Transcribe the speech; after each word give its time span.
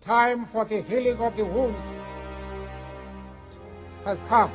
time 0.00 0.44
for 0.44 0.64
the 0.64 0.80
healing 0.82 1.18
of 1.18 1.36
the 1.36 1.44
wounds 1.44 1.80
has 4.04 4.20
come. 4.28 4.52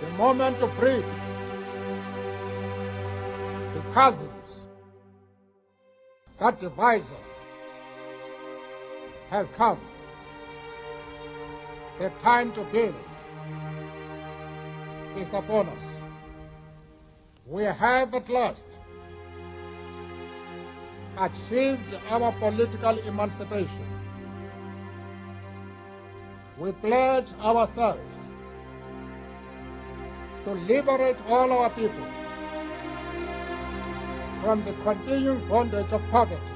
The 0.00 0.08
moment 0.10 0.58
to 0.58 0.66
bridge 0.68 1.04
the 3.74 3.82
chasms 3.92 4.66
that 6.38 6.58
divides 6.60 7.06
us 7.12 7.28
has 9.28 9.48
come. 9.50 9.80
The 11.98 12.10
time 12.18 12.52
to 12.52 12.62
build 12.64 12.94
is 15.16 15.34
upon 15.34 15.68
us. 15.68 15.84
We 17.46 17.64
have 17.64 18.14
at 18.14 18.28
last 18.30 18.64
achieved 21.20 21.94
our 22.08 22.32
political 22.32 22.98
emancipation. 23.00 23.86
We 26.56 26.72
pledge 26.72 27.32
ourselves 27.40 28.00
to 30.44 30.52
liberate 30.52 31.20
all 31.28 31.52
our 31.52 31.68
people 31.70 32.06
from 34.40 34.64
the 34.64 34.72
continuing 34.82 35.46
bondage 35.46 35.92
of 35.92 36.02
poverty, 36.10 36.54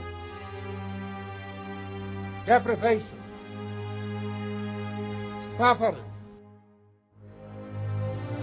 deprivation, 2.46 3.20
suffering, 5.58 6.04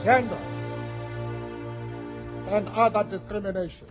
gender, 0.03 0.37
and 2.49 2.69
other 2.69 3.03
discrimination. 3.03 3.87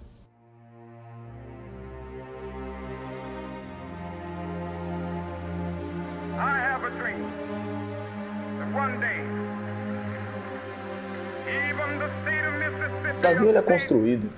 O 13.20 13.22
Brasil 13.22 13.54
é 13.54 13.60
construído 13.60 14.30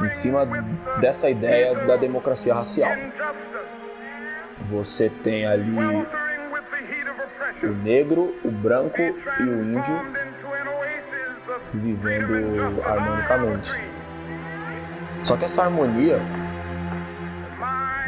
em 0.00 0.08
cima 0.08 0.46
dessa 1.00 1.28
ideia 1.28 1.74
da 1.84 1.96
democracia 1.96 2.54
racial. 2.54 2.92
Você 4.70 5.10
tem 5.24 5.44
ali 5.44 6.06
o 7.64 7.70
negro, 7.82 8.32
o 8.44 8.52
branco 8.52 9.00
e 9.00 9.42
o 9.42 9.64
índio 9.64 10.00
vivendo 11.74 12.80
harmonicamente. 12.84 13.72
Só 15.24 15.36
que 15.36 15.46
essa 15.46 15.64
harmonia 15.64 16.20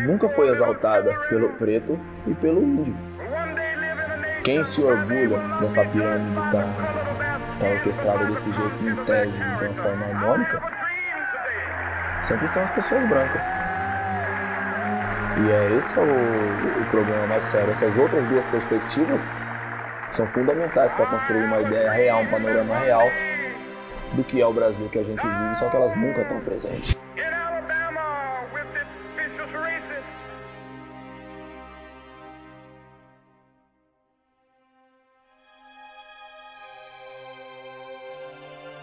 nunca 0.06 0.28
foi 0.28 0.50
exaltada 0.50 1.12
pelo 1.28 1.48
preto 1.54 1.98
e 2.28 2.34
pelo 2.34 2.62
índio. 2.62 2.96
Quem 4.44 4.62
se 4.62 4.80
orgulha 4.80 5.40
dessa 5.60 5.84
pirâmide 5.84 6.36
tá, 6.52 6.64
tá 7.58 7.66
orquestrada 7.66 8.24
desse 8.26 8.52
jeito 8.52 8.86
em 8.86 9.04
tese 9.04 9.38
de 9.38 9.64
uma 9.64 9.74
forma 9.82 10.06
harmônica 10.06 10.76
sempre 12.26 12.48
são 12.48 12.64
as 12.64 12.70
pessoas 12.70 13.04
brancas. 13.04 13.42
E 15.38 15.50
é 15.50 15.76
esse 15.76 15.96
é 15.98 16.02
o, 16.02 16.04
o 16.04 16.86
problema 16.90 17.26
mais 17.26 17.44
sério. 17.44 17.70
Essas 17.70 17.96
outras 17.96 18.24
duas 18.24 18.44
perspectivas 18.46 19.26
são 20.10 20.26
fundamentais 20.28 20.92
para 20.92 21.06
construir 21.06 21.44
uma 21.44 21.60
ideia 21.60 21.90
real, 21.90 22.22
um 22.22 22.26
panorama 22.26 22.74
real 22.76 23.08
do 24.14 24.24
que 24.24 24.40
é 24.40 24.46
o 24.46 24.52
Brasil 24.52 24.88
que 24.88 24.98
a 24.98 25.02
gente 25.02 25.26
vive, 25.26 25.54
só 25.54 25.68
que 25.68 25.76
elas 25.76 25.94
nunca 25.96 26.22
estão 26.22 26.40
presentes. 26.40 27.05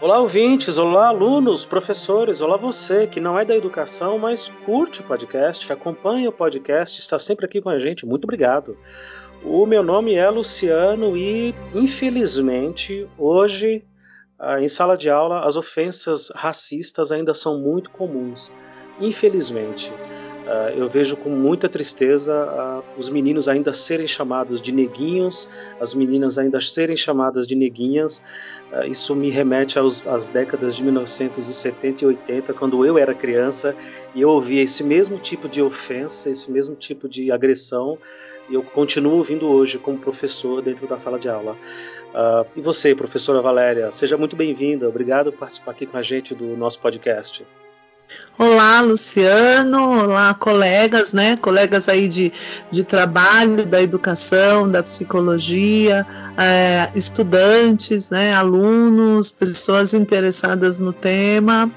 Olá, 0.04 0.20
ouvintes, 0.20 0.76
olá, 0.76 1.08
alunos, 1.08 1.64
professores, 1.64 2.42
olá 2.42 2.58
você 2.58 3.06
que 3.06 3.18
não 3.18 3.38
é 3.38 3.42
da 3.42 3.56
educação, 3.56 4.18
mas 4.18 4.50
curte 4.66 5.00
o 5.00 5.04
podcast, 5.04 5.72
acompanha 5.72 6.28
o 6.28 6.32
podcast, 6.32 7.00
está 7.00 7.18
sempre 7.18 7.46
aqui 7.46 7.62
com 7.62 7.70
a 7.70 7.78
gente, 7.78 8.04
muito 8.04 8.24
obrigado. 8.24 8.76
O 9.42 9.64
meu 9.64 9.82
nome 9.82 10.14
é 10.14 10.28
Luciano 10.28 11.16
e, 11.16 11.54
infelizmente, 11.74 13.08
hoje, 13.16 13.82
ah, 14.38 14.60
em 14.60 14.68
sala 14.68 14.94
de 14.94 15.08
aula, 15.08 15.46
as 15.46 15.56
ofensas 15.56 16.30
racistas 16.34 17.10
ainda 17.10 17.32
são 17.32 17.58
muito 17.58 17.88
comuns. 17.88 18.52
Infelizmente. 19.00 19.90
Ah, 20.46 20.72
eu 20.76 20.88
vejo 20.88 21.16
com 21.16 21.30
muita 21.30 21.68
tristeza 21.68 22.34
ah, 22.34 22.82
os 22.98 23.08
meninos 23.08 23.48
ainda 23.48 23.72
serem 23.72 24.06
chamados 24.06 24.60
de 24.60 24.72
neguinhos, 24.72 25.48
as 25.80 25.94
meninas 25.94 26.38
ainda 26.38 26.60
serem 26.60 26.96
chamadas 26.96 27.46
de 27.46 27.54
neguinhas. 27.54 28.22
Ah, 28.70 28.86
isso 28.86 29.16
me 29.16 29.30
remete 29.30 29.78
aos, 29.78 30.06
às 30.06 30.28
décadas 30.28 30.76
de 30.76 30.82
1970 30.82 32.04
e 32.04 32.06
80, 32.08 32.52
quando 32.52 32.84
eu 32.84 32.98
era 32.98 33.14
criança 33.14 33.74
e 34.14 34.20
eu 34.20 34.28
ouvia 34.28 34.62
esse 34.62 34.84
mesmo 34.84 35.18
tipo 35.18 35.48
de 35.48 35.62
ofensa, 35.62 36.28
esse 36.28 36.50
mesmo 36.50 36.74
tipo 36.74 37.08
de 37.08 37.32
agressão. 37.32 37.98
E 38.46 38.52
eu 38.52 38.62
continuo 38.62 39.14
ouvindo 39.14 39.48
hoje 39.48 39.78
como 39.78 39.98
professor 39.98 40.60
dentro 40.60 40.86
da 40.86 40.98
sala 40.98 41.18
de 41.18 41.28
aula. 41.28 41.56
Ah, 42.14 42.44
e 42.54 42.60
você, 42.60 42.94
professora 42.94 43.40
Valéria, 43.40 43.90
seja 43.90 44.18
muito 44.18 44.36
bem-vinda. 44.36 44.86
Obrigado 44.86 45.32
por 45.32 45.38
participar 45.38 45.70
aqui 45.70 45.86
com 45.86 45.96
a 45.96 46.02
gente 46.02 46.34
do 46.34 46.54
nosso 46.54 46.78
podcast. 46.80 47.46
Olá, 48.36 48.80
Luciano. 48.80 50.06
Olá, 50.06 50.34
colegas, 50.34 51.12
né? 51.12 51.36
Colegas 51.36 51.88
aí 51.88 52.08
de, 52.08 52.32
de 52.68 52.82
trabalho, 52.82 53.64
da 53.64 53.80
educação, 53.80 54.68
da 54.68 54.82
psicologia, 54.82 56.04
é, 56.36 56.90
estudantes, 56.96 58.10
né? 58.10 58.34
Alunos, 58.34 59.30
pessoas 59.30 59.94
interessadas 59.94 60.80
no 60.80 60.92
tema. 60.92 61.70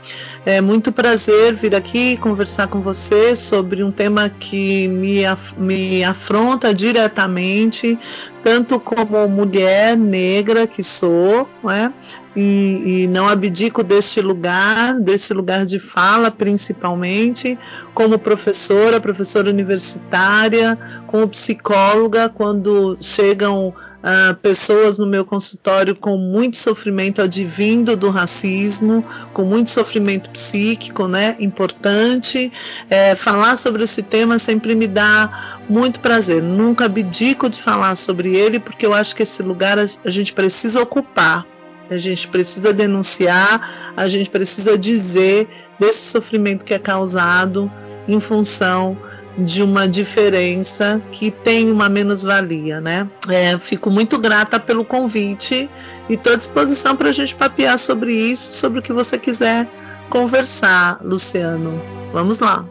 É 0.48 0.60
muito 0.60 0.92
prazer 0.92 1.54
vir 1.54 1.76
aqui 1.76 2.18
conversar 2.18 2.68
com 2.68 2.82
você 2.82 3.36
sobre 3.36 3.84
um 3.84 3.92
tema 3.92 4.28
que 4.28 4.88
me, 4.88 5.22
me 5.58 6.04
afronta 6.04 6.74
diretamente, 6.74 8.00
tanto 8.48 8.80
como 8.80 9.28
mulher 9.28 9.98
negra 9.98 10.66
que 10.66 10.82
sou, 10.82 11.50
né? 11.62 11.92
e, 12.34 13.04
e, 13.04 13.08
não 13.10 13.28
abdico 13.28 13.84
deste 13.84 14.22
lugar, 14.22 14.98
desse 15.02 15.34
lugar 15.34 15.66
de 15.66 15.80
fala 15.80 16.32
principalmente, 16.32 17.60
como 17.94 18.18
professora, 18.18 19.02
professora 19.02 19.50
universitária, 19.50 20.80
como 21.08 21.28
psicóloga, 21.28 22.30
quando 22.30 22.98
chegam 23.02 23.74
uh, 24.04 24.36
pessoas 24.36 25.00
no 25.00 25.06
meu 25.06 25.26
consultório 25.26 25.96
com 25.96 26.18
muito 26.18 26.58
sofrimento 26.58 27.22
advindo 27.22 27.96
do 27.96 28.10
racismo, 28.10 29.04
com 29.34 29.44
muito 29.44 29.70
sofrimento 29.70 30.30
psíquico, 30.30 31.08
né? 31.08 31.36
Importante. 31.40 32.52
É, 32.90 33.16
falar 33.16 33.58
sobre 33.58 33.84
esse 33.84 34.04
tema 34.04 34.40
sempre 34.40 34.76
me 34.76 34.88
dá 34.88 35.60
muito 35.70 36.00
prazer. 36.00 36.42
Nunca 36.42 36.86
abdico 36.86 37.50
de 37.50 37.62
falar 37.62 37.96
sobre 37.96 38.36
ele, 38.36 38.60
porque 38.60 38.86
eu 38.86 38.94
acho 38.94 39.16
que 39.16 39.24
esse 39.24 39.42
lugar 39.42 39.78
a, 39.80 39.86
a 40.06 40.10
gente 40.10 40.34
precisa 40.34 40.82
ocupar. 40.82 41.46
A 41.90 41.98
gente 41.98 42.28
precisa 42.28 42.74
denunciar, 42.74 43.94
a 43.96 44.10
gente 44.10 44.30
precisa 44.30 44.78
dizer 44.78 45.48
desse 45.80 46.10
sofrimento 46.10 46.66
que 46.66 46.74
é 46.74 46.80
causado 46.80 47.72
em 48.08 48.20
função 48.20 48.98
de 49.38 49.62
uma 49.62 49.88
diferença 49.88 51.02
que 51.12 51.30
tem 51.30 51.72
uma 51.72 51.88
menos-valia, 51.88 52.82
né? 52.82 53.08
É, 53.30 53.58
fico 53.60 53.92
muito 53.92 54.18
grata 54.18 54.60
pelo 54.60 54.84
convite 54.84 55.70
e 56.10 56.14
estou 56.14 56.34
à 56.34 56.36
disposição 56.36 56.96
para 56.96 57.10
a 57.10 57.12
gente 57.12 57.36
papear 57.36 57.78
sobre 57.78 58.12
isso, 58.12 58.54
sobre 58.54 58.80
o 58.80 58.82
que 58.82 58.92
você 58.92 59.18
quiser 59.18 59.68
conversar, 60.10 61.00
Luciano. 61.04 61.82
Vamos 62.12 62.40
lá. 62.40 62.66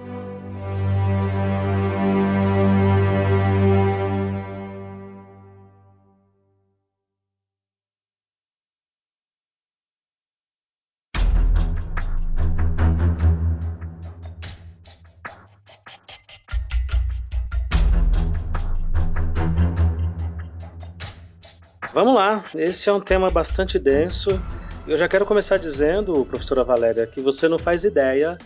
Vamos 22.06 22.20
lá, 22.20 22.44
esse 22.54 22.88
é 22.88 22.92
um 22.92 23.00
tema 23.00 23.28
bastante 23.30 23.80
denso. 23.80 24.40
Eu 24.86 24.96
já 24.96 25.08
quero 25.08 25.26
começar 25.26 25.56
dizendo, 25.56 26.24
professora 26.24 26.62
Valéria, 26.62 27.04
que 27.04 27.20
você 27.20 27.48
não 27.48 27.58
faz 27.58 27.82
ideia 27.82 28.38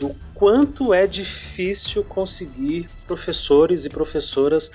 do 0.00 0.16
quanto 0.32 0.94
é 0.94 1.06
difícil 1.06 2.02
conseguir 2.02 2.88
professores 3.06 3.84
e 3.84 3.90
professoras 3.90 4.70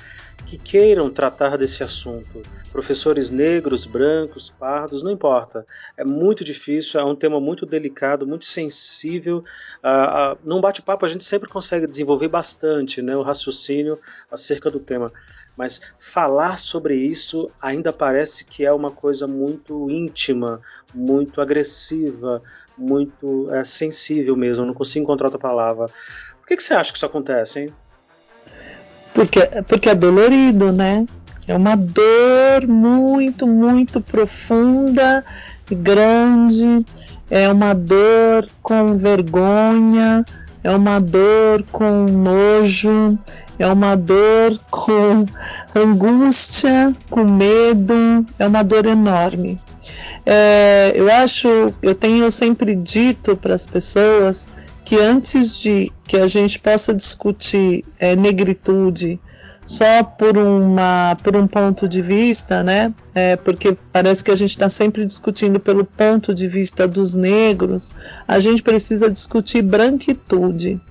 que 0.45 0.59
queiram 0.59 1.09
tratar 1.09 1.57
desse 1.57 1.83
assunto. 1.83 2.43
Professores 2.71 3.31
negros, 3.31 3.87
brancos, 3.87 4.53
pardos, 4.59 5.01
não 5.01 5.09
importa. 5.09 5.65
É 5.97 6.03
muito 6.03 6.43
difícil, 6.43 6.99
é 6.99 7.03
um 7.03 7.15
tema 7.15 7.39
muito 7.39 7.65
delicado, 7.65 8.27
muito 8.27 8.45
sensível. 8.45 9.43
Uh, 9.83 10.33
uh, 10.33 10.37
num 10.43 10.61
bate-papo 10.61 11.03
a 11.03 11.09
gente 11.09 11.23
sempre 11.23 11.49
consegue 11.49 11.87
desenvolver 11.87 12.27
bastante 12.27 13.01
né, 13.01 13.17
o 13.17 13.23
raciocínio 13.23 13.97
acerca 14.31 14.69
do 14.69 14.79
tema. 14.79 15.11
Mas 15.59 15.81
falar 15.99 16.57
sobre 16.57 16.95
isso 16.95 17.51
ainda 17.61 17.91
parece 17.91 18.45
que 18.45 18.65
é 18.65 18.71
uma 18.71 18.91
coisa 18.91 19.27
muito 19.27 19.91
íntima, 19.91 20.61
muito 20.95 21.41
agressiva, 21.41 22.41
muito 22.77 23.53
é, 23.53 23.61
sensível 23.65 24.37
mesmo. 24.37 24.65
Não 24.65 24.73
consigo 24.73 25.03
encontrar 25.03 25.27
outra 25.27 25.37
palavra. 25.37 25.87
Por 26.39 26.47
que, 26.47 26.55
que 26.55 26.63
você 26.63 26.73
acha 26.73 26.93
que 26.93 26.97
isso 26.97 27.05
acontece, 27.05 27.59
hein? 27.59 27.73
Porque, 29.13 29.41
porque 29.67 29.89
é 29.89 29.95
dolorido, 29.95 30.71
né? 30.71 31.05
É 31.45 31.53
uma 31.53 31.75
dor 31.75 32.65
muito, 32.65 33.45
muito 33.45 33.99
profunda 33.99 35.25
e 35.69 35.75
grande. 35.75 36.85
É 37.29 37.49
uma 37.49 37.73
dor 37.73 38.47
com 38.63 38.97
vergonha, 38.97 40.23
é 40.63 40.71
uma 40.71 40.99
dor 40.99 41.63
com 41.71 42.05
nojo, 42.05 43.17
é 43.57 43.67
uma 43.67 43.95
dor 43.95 44.59
com 44.69 45.25
angústia, 45.73 46.93
com 47.09 47.23
medo, 47.23 48.25
é 48.37 48.47
uma 48.47 48.63
dor 48.63 48.85
enorme. 48.85 49.59
É, 50.25 50.91
eu 50.95 51.11
acho, 51.11 51.47
eu 51.81 51.95
tenho 51.95 52.29
sempre 52.31 52.75
dito 52.75 53.35
para 53.35 53.55
as 53.55 53.65
pessoas 53.65 54.49
que 54.83 54.97
antes 54.97 55.59
de 55.59 55.91
que 56.05 56.17
a 56.17 56.27
gente 56.27 56.59
possa 56.59 56.93
discutir 56.93 57.85
é, 57.99 58.15
negritude 58.15 59.19
só 59.69 60.01
por, 60.03 60.35
uma, 60.35 61.15
por 61.23 61.35
um 61.35 61.45
ponto 61.45 61.87
de 61.87 62.01
vista, 62.01 62.63
né? 62.63 62.91
É, 63.13 63.35
porque 63.35 63.77
parece 63.93 64.23
que 64.23 64.31
a 64.31 64.35
gente 64.35 64.49
está 64.49 64.67
sempre 64.67 65.05
discutindo 65.05 65.59
pelo 65.59 65.85
ponto 65.85 66.33
de 66.33 66.47
vista 66.47 66.87
dos 66.87 67.13
negros, 67.13 67.91
a 68.27 68.39
gente 68.39 68.63
precisa 68.63 69.11
discutir 69.11 69.61
branquitude. 69.61 70.81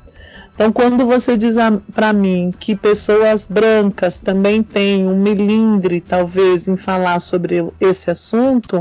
Então, 0.55 0.71
quando 0.71 1.05
você 1.05 1.37
diz 1.37 1.57
para 1.93 2.13
mim 2.13 2.55
que 2.57 2.77
pessoas 2.77 3.49
brancas 3.49 4.21
também 4.21 4.63
têm 4.63 5.09
um 5.09 5.17
milindre, 5.17 6.01
talvez, 6.01 6.69
em 6.69 6.77
falar 6.77 7.19
sobre 7.19 7.69
esse 7.81 8.13
assunto, 8.13 8.81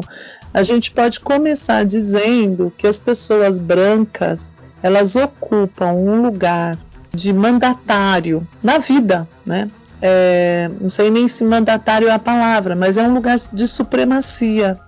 a 0.53 0.61
gente 0.61 0.91
pode 0.91 1.19
começar 1.21 1.83
dizendo 1.83 2.71
que 2.77 2.85
as 2.85 3.00
pessoas 3.00 3.57
brancas 3.57 4.53
elas 4.83 5.15
ocupam 5.15 5.93
um 5.93 6.21
lugar 6.21 6.77
de 7.11 7.33
mandatário 7.33 8.47
na 8.61 8.77
vida, 8.77 9.27
né? 9.43 9.71
É, 10.01 10.69
não 10.79 10.89
sei 10.89 11.09
nem 11.09 11.27
se 11.27 11.44
mandatário 11.44 12.07
é 12.07 12.11
a 12.11 12.19
palavra, 12.19 12.75
mas 12.75 12.97
é 12.97 13.03
um 13.03 13.13
lugar 13.13 13.38
de 13.51 13.67
supremacia. 13.67 14.79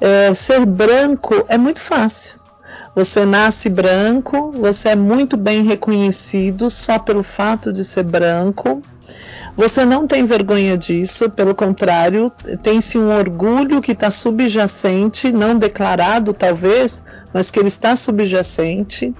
É, 0.00 0.32
ser 0.34 0.64
branco 0.64 1.44
é 1.48 1.58
muito 1.58 1.80
fácil. 1.80 2.40
Você 2.94 3.24
nasce 3.24 3.68
branco, 3.68 4.50
você 4.52 4.90
é 4.90 4.96
muito 4.96 5.36
bem 5.36 5.62
reconhecido 5.62 6.68
só 6.68 6.98
pelo 6.98 7.22
fato 7.22 7.72
de 7.72 7.84
ser 7.84 8.02
branco. 8.02 8.82
Você 9.56 9.84
não 9.84 10.06
tem 10.06 10.24
vergonha 10.24 10.76
disso, 10.76 11.28
pelo 11.28 11.54
contrário, 11.54 12.32
tem-se 12.62 12.98
um 12.98 13.14
orgulho 13.14 13.80
que 13.80 13.92
está 13.92 14.10
subjacente, 14.10 15.30
não 15.30 15.58
declarado 15.58 16.32
talvez, 16.32 17.04
mas 17.32 17.50
que 17.50 17.58
ele 17.58 17.68
está 17.68 17.94
subjacente. 17.94 19.14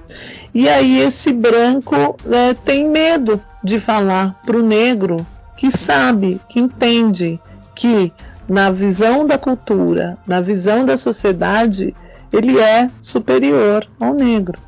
E 0.53 0.67
aí 0.67 0.99
esse 0.99 1.31
branco 1.31 2.17
é, 2.29 2.53
tem 2.53 2.89
medo 2.89 3.41
de 3.63 3.79
falar 3.79 4.39
para 4.45 4.57
o 4.57 4.63
negro 4.63 5.25
que 5.55 5.71
sabe, 5.71 6.41
que 6.49 6.59
entende 6.59 7.39
que 7.75 8.11
na 8.49 8.69
visão 8.69 9.25
da 9.25 9.37
cultura, 9.37 10.17
na 10.27 10.41
visão 10.41 10.85
da 10.85 10.97
sociedade, 10.97 11.95
ele 12.33 12.59
é 12.59 12.89
superior 13.01 13.87
ao 13.99 14.13
negro. 14.13 14.59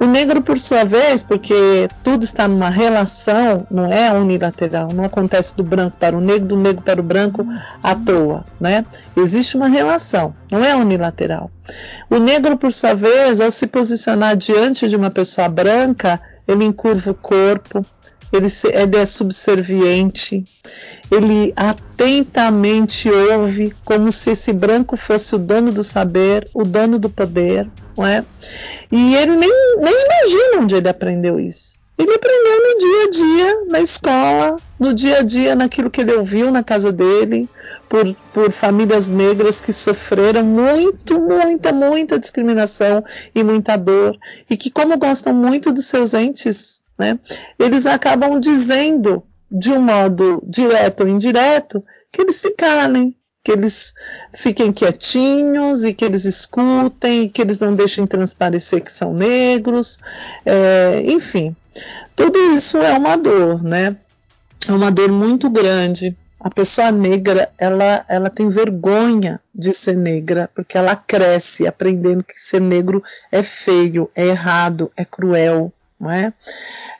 O 0.00 0.06
negro, 0.06 0.42
por 0.42 0.58
sua 0.58 0.84
vez, 0.84 1.22
porque 1.22 1.88
tudo 2.02 2.24
está 2.24 2.48
numa 2.48 2.68
relação, 2.68 3.66
não 3.70 3.86
é 3.92 4.12
unilateral, 4.12 4.92
não 4.92 5.04
acontece 5.04 5.56
do 5.56 5.62
branco 5.62 5.96
para 5.98 6.16
o 6.16 6.20
negro, 6.20 6.48
do 6.48 6.56
negro 6.56 6.82
para 6.82 7.00
o 7.00 7.04
branco 7.04 7.46
à 7.82 7.94
toa, 7.94 8.44
né? 8.60 8.84
Existe 9.16 9.56
uma 9.56 9.68
relação, 9.68 10.34
não 10.50 10.64
é 10.64 10.74
unilateral. 10.74 11.50
O 12.10 12.18
negro, 12.18 12.56
por 12.56 12.72
sua 12.72 12.94
vez, 12.94 13.40
ao 13.40 13.50
se 13.50 13.66
posicionar 13.66 14.36
diante 14.36 14.88
de 14.88 14.96
uma 14.96 15.10
pessoa 15.10 15.48
branca, 15.48 16.20
ele 16.46 16.64
encurva 16.64 17.12
o 17.12 17.14
corpo, 17.14 17.86
ele, 18.32 18.46
ele 18.72 18.96
é 18.96 19.04
subserviente, 19.04 20.42
ele 21.10 21.52
atentamente 21.54 23.10
ouve 23.10 23.74
como 23.84 24.10
se 24.10 24.30
esse 24.30 24.52
branco 24.52 24.96
fosse 24.96 25.34
o 25.34 25.38
dono 25.38 25.70
do 25.70 25.84
saber, 25.84 26.48
o 26.54 26.64
dono 26.64 26.98
do 26.98 27.10
poder, 27.10 27.68
não 27.96 28.06
é? 28.06 28.24
E 28.92 29.16
ele 29.16 29.34
nem, 29.36 29.50
nem 29.78 29.94
imagina 30.04 30.62
onde 30.62 30.76
ele 30.76 30.88
aprendeu 30.88 31.40
isso. 31.40 31.80
Ele 31.98 32.12
aprendeu 32.12 32.68
no 32.68 32.78
dia 32.78 33.04
a 33.04 33.10
dia, 33.10 33.64
na 33.68 33.80
escola, 33.80 34.56
no 34.78 34.94
dia 34.94 35.18
a 35.18 35.22
dia, 35.22 35.54
naquilo 35.54 35.90
que 35.90 36.00
ele 36.00 36.14
ouviu 36.14 36.50
na 36.50 36.62
casa 36.62 36.92
dele, 36.92 37.48
por, 37.88 38.14
por 38.32 38.52
famílias 38.52 39.08
negras 39.08 39.60
que 39.60 39.72
sofreram 39.72 40.44
muito, 40.44 41.18
muita, 41.18 41.72
muita 41.72 42.18
discriminação 42.18 43.04
e 43.34 43.42
muita 43.42 43.76
dor, 43.76 44.16
e 44.48 44.56
que, 44.56 44.70
como 44.70 44.98
gostam 44.98 45.32
muito 45.34 45.72
dos 45.72 45.86
seus 45.86 46.12
entes 46.12 46.82
né? 46.98 47.18
Eles 47.58 47.86
acabam 47.86 48.38
dizendo, 48.38 49.22
de 49.50 49.72
um 49.72 49.82
modo 49.82 50.42
direto 50.46 51.02
ou 51.02 51.08
indireto, 51.08 51.84
que 52.10 52.22
eles 52.22 52.36
se 52.36 52.50
calem, 52.52 53.16
que 53.42 53.50
eles 53.50 53.94
fiquem 54.32 54.72
quietinhos 54.72 55.84
e 55.84 55.92
que 55.92 56.04
eles 56.04 56.24
escutem, 56.24 57.28
que 57.28 57.42
eles 57.42 57.58
não 57.58 57.74
deixem 57.74 58.06
transparecer 58.06 58.82
que 58.82 58.92
são 58.92 59.12
negros, 59.12 59.98
é, 60.46 61.02
enfim, 61.06 61.56
tudo 62.14 62.38
isso 62.52 62.78
é 62.78 62.96
uma 62.96 63.16
dor, 63.16 63.62
né? 63.62 63.96
É 64.68 64.72
uma 64.72 64.90
dor 64.90 65.10
muito 65.10 65.50
grande. 65.50 66.16
A 66.38 66.50
pessoa 66.50 66.90
negra, 66.90 67.50
ela, 67.56 68.04
ela 68.08 68.30
tem 68.30 68.48
vergonha 68.48 69.40
de 69.54 69.72
ser 69.72 69.96
negra, 69.96 70.50
porque 70.54 70.76
ela 70.76 70.94
cresce 70.96 71.66
aprendendo 71.66 72.24
que 72.24 72.34
ser 72.36 72.60
negro 72.60 73.02
é 73.30 73.42
feio, 73.42 74.10
é 74.14 74.26
errado, 74.26 74.90
é 74.96 75.04
cruel, 75.04 75.72
não 76.00 76.10
é? 76.10 76.32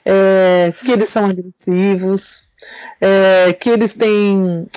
é, 0.05 0.73
que 0.83 0.91
eles 0.91 1.09
são 1.09 1.25
agressivos, 1.25 2.47
é, 3.05 3.51
que 3.51 3.69
eles 3.69 3.95
têm 3.95 4.61
uh, 4.61 4.67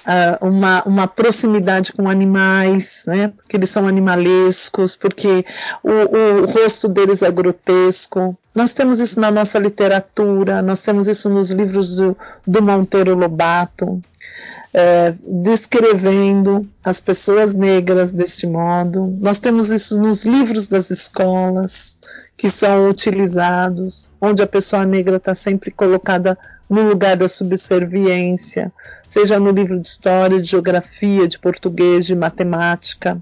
uma, 0.47 0.83
uma, 0.83 1.07
proximidade 1.07 1.93
com 1.93 2.09
animais, 2.09 3.05
né? 3.07 3.33
Porque 3.37 3.57
eles 3.57 3.71
são 3.71 3.87
animalescos, 3.87 4.97
porque 4.97 5.45
o, 5.83 5.91
o, 5.91 6.45
rosto 6.47 6.89
deles 6.89 7.23
é 7.23 7.31
grotesco. 7.31 8.37
Nós 8.53 8.73
temos 8.73 8.99
isso 8.99 9.21
na 9.21 9.31
nossa 9.31 9.61
literatura, 9.61 10.61
nós 10.61 10.83
temos 10.83 11.07
isso 11.07 11.29
nos 11.29 11.53
livros 11.53 11.95
do, 11.95 12.17
do 12.45 12.61
Monteiro 12.61 13.15
Lobato, 13.15 14.03
é, 14.75 15.15
descrevendo 15.25 16.69
as 16.85 17.01
pessoas 17.01 17.55
negras 17.55 18.11
deste 18.11 18.47
modo. 18.47 19.17
Nós 19.21 19.39
temos 19.39 19.71
isso 19.71 20.01
nos 20.01 20.25
livros 20.25 20.67
das 20.67 20.91
escolas 20.91 21.97
que 22.37 22.51
são 22.51 22.89
utilizados, 22.89 24.11
onde 24.21 24.43
a 24.43 24.47
pessoa 24.47 24.85
negra 24.85 25.17
está 25.17 25.35
sempre 25.35 25.71
colocada 25.71 26.37
no 26.69 26.89
lugar 26.89 27.17
da 27.17 27.29
subserviência, 27.29 28.73
seja 29.09 29.39
no 29.39 29.51
livro 29.51 29.79
de 29.79 29.89
história, 29.89 30.41
de 30.41 30.51
geografia, 30.51 31.29
de 31.29 31.39
português, 31.39 32.07
de 32.07 32.15
matemática. 32.15 33.19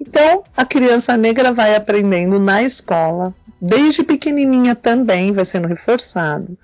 Então, 0.00 0.44
a 0.56 0.64
criança 0.64 1.16
negra 1.16 1.52
vai 1.52 1.74
aprendendo 1.74 2.38
na 2.38 2.62
escola, 2.62 3.34
desde 3.60 4.04
pequenininha 4.04 4.76
também 4.76 5.32
vai 5.32 5.44
sendo 5.44 5.66
reforçado, 5.66 6.56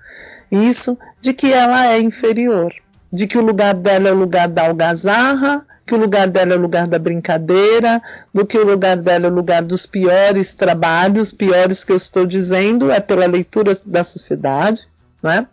isso 0.49 0.97
de 1.19 1.33
que 1.33 1.51
ela 1.51 1.87
é 1.91 1.99
inferior, 1.99 2.73
de 3.11 3.27
que 3.27 3.37
o 3.37 3.41
lugar 3.41 3.73
dela 3.73 4.07
é 4.07 4.11
o 4.11 4.17
lugar 4.17 4.47
da 4.47 4.67
algazarra, 4.67 5.65
que 5.85 5.93
o 5.93 5.97
lugar 5.97 6.27
dela 6.27 6.53
é 6.53 6.57
o 6.57 6.61
lugar 6.61 6.87
da 6.87 6.97
brincadeira, 6.97 8.01
do 8.33 8.45
que 8.45 8.57
o 8.57 8.65
lugar 8.65 8.97
dela 8.97 9.27
é 9.27 9.29
o 9.29 9.33
lugar 9.33 9.61
dos 9.61 9.85
piores 9.85 10.55
trabalhos, 10.55 11.31
piores 11.31 11.83
que 11.83 11.91
eu 11.91 11.97
estou 11.97 12.25
dizendo 12.25 12.89
é 12.89 12.99
pela 12.99 13.25
leitura 13.25 13.73
da 13.85 14.03
sociedade, 14.03 14.87
né? 15.25 15.47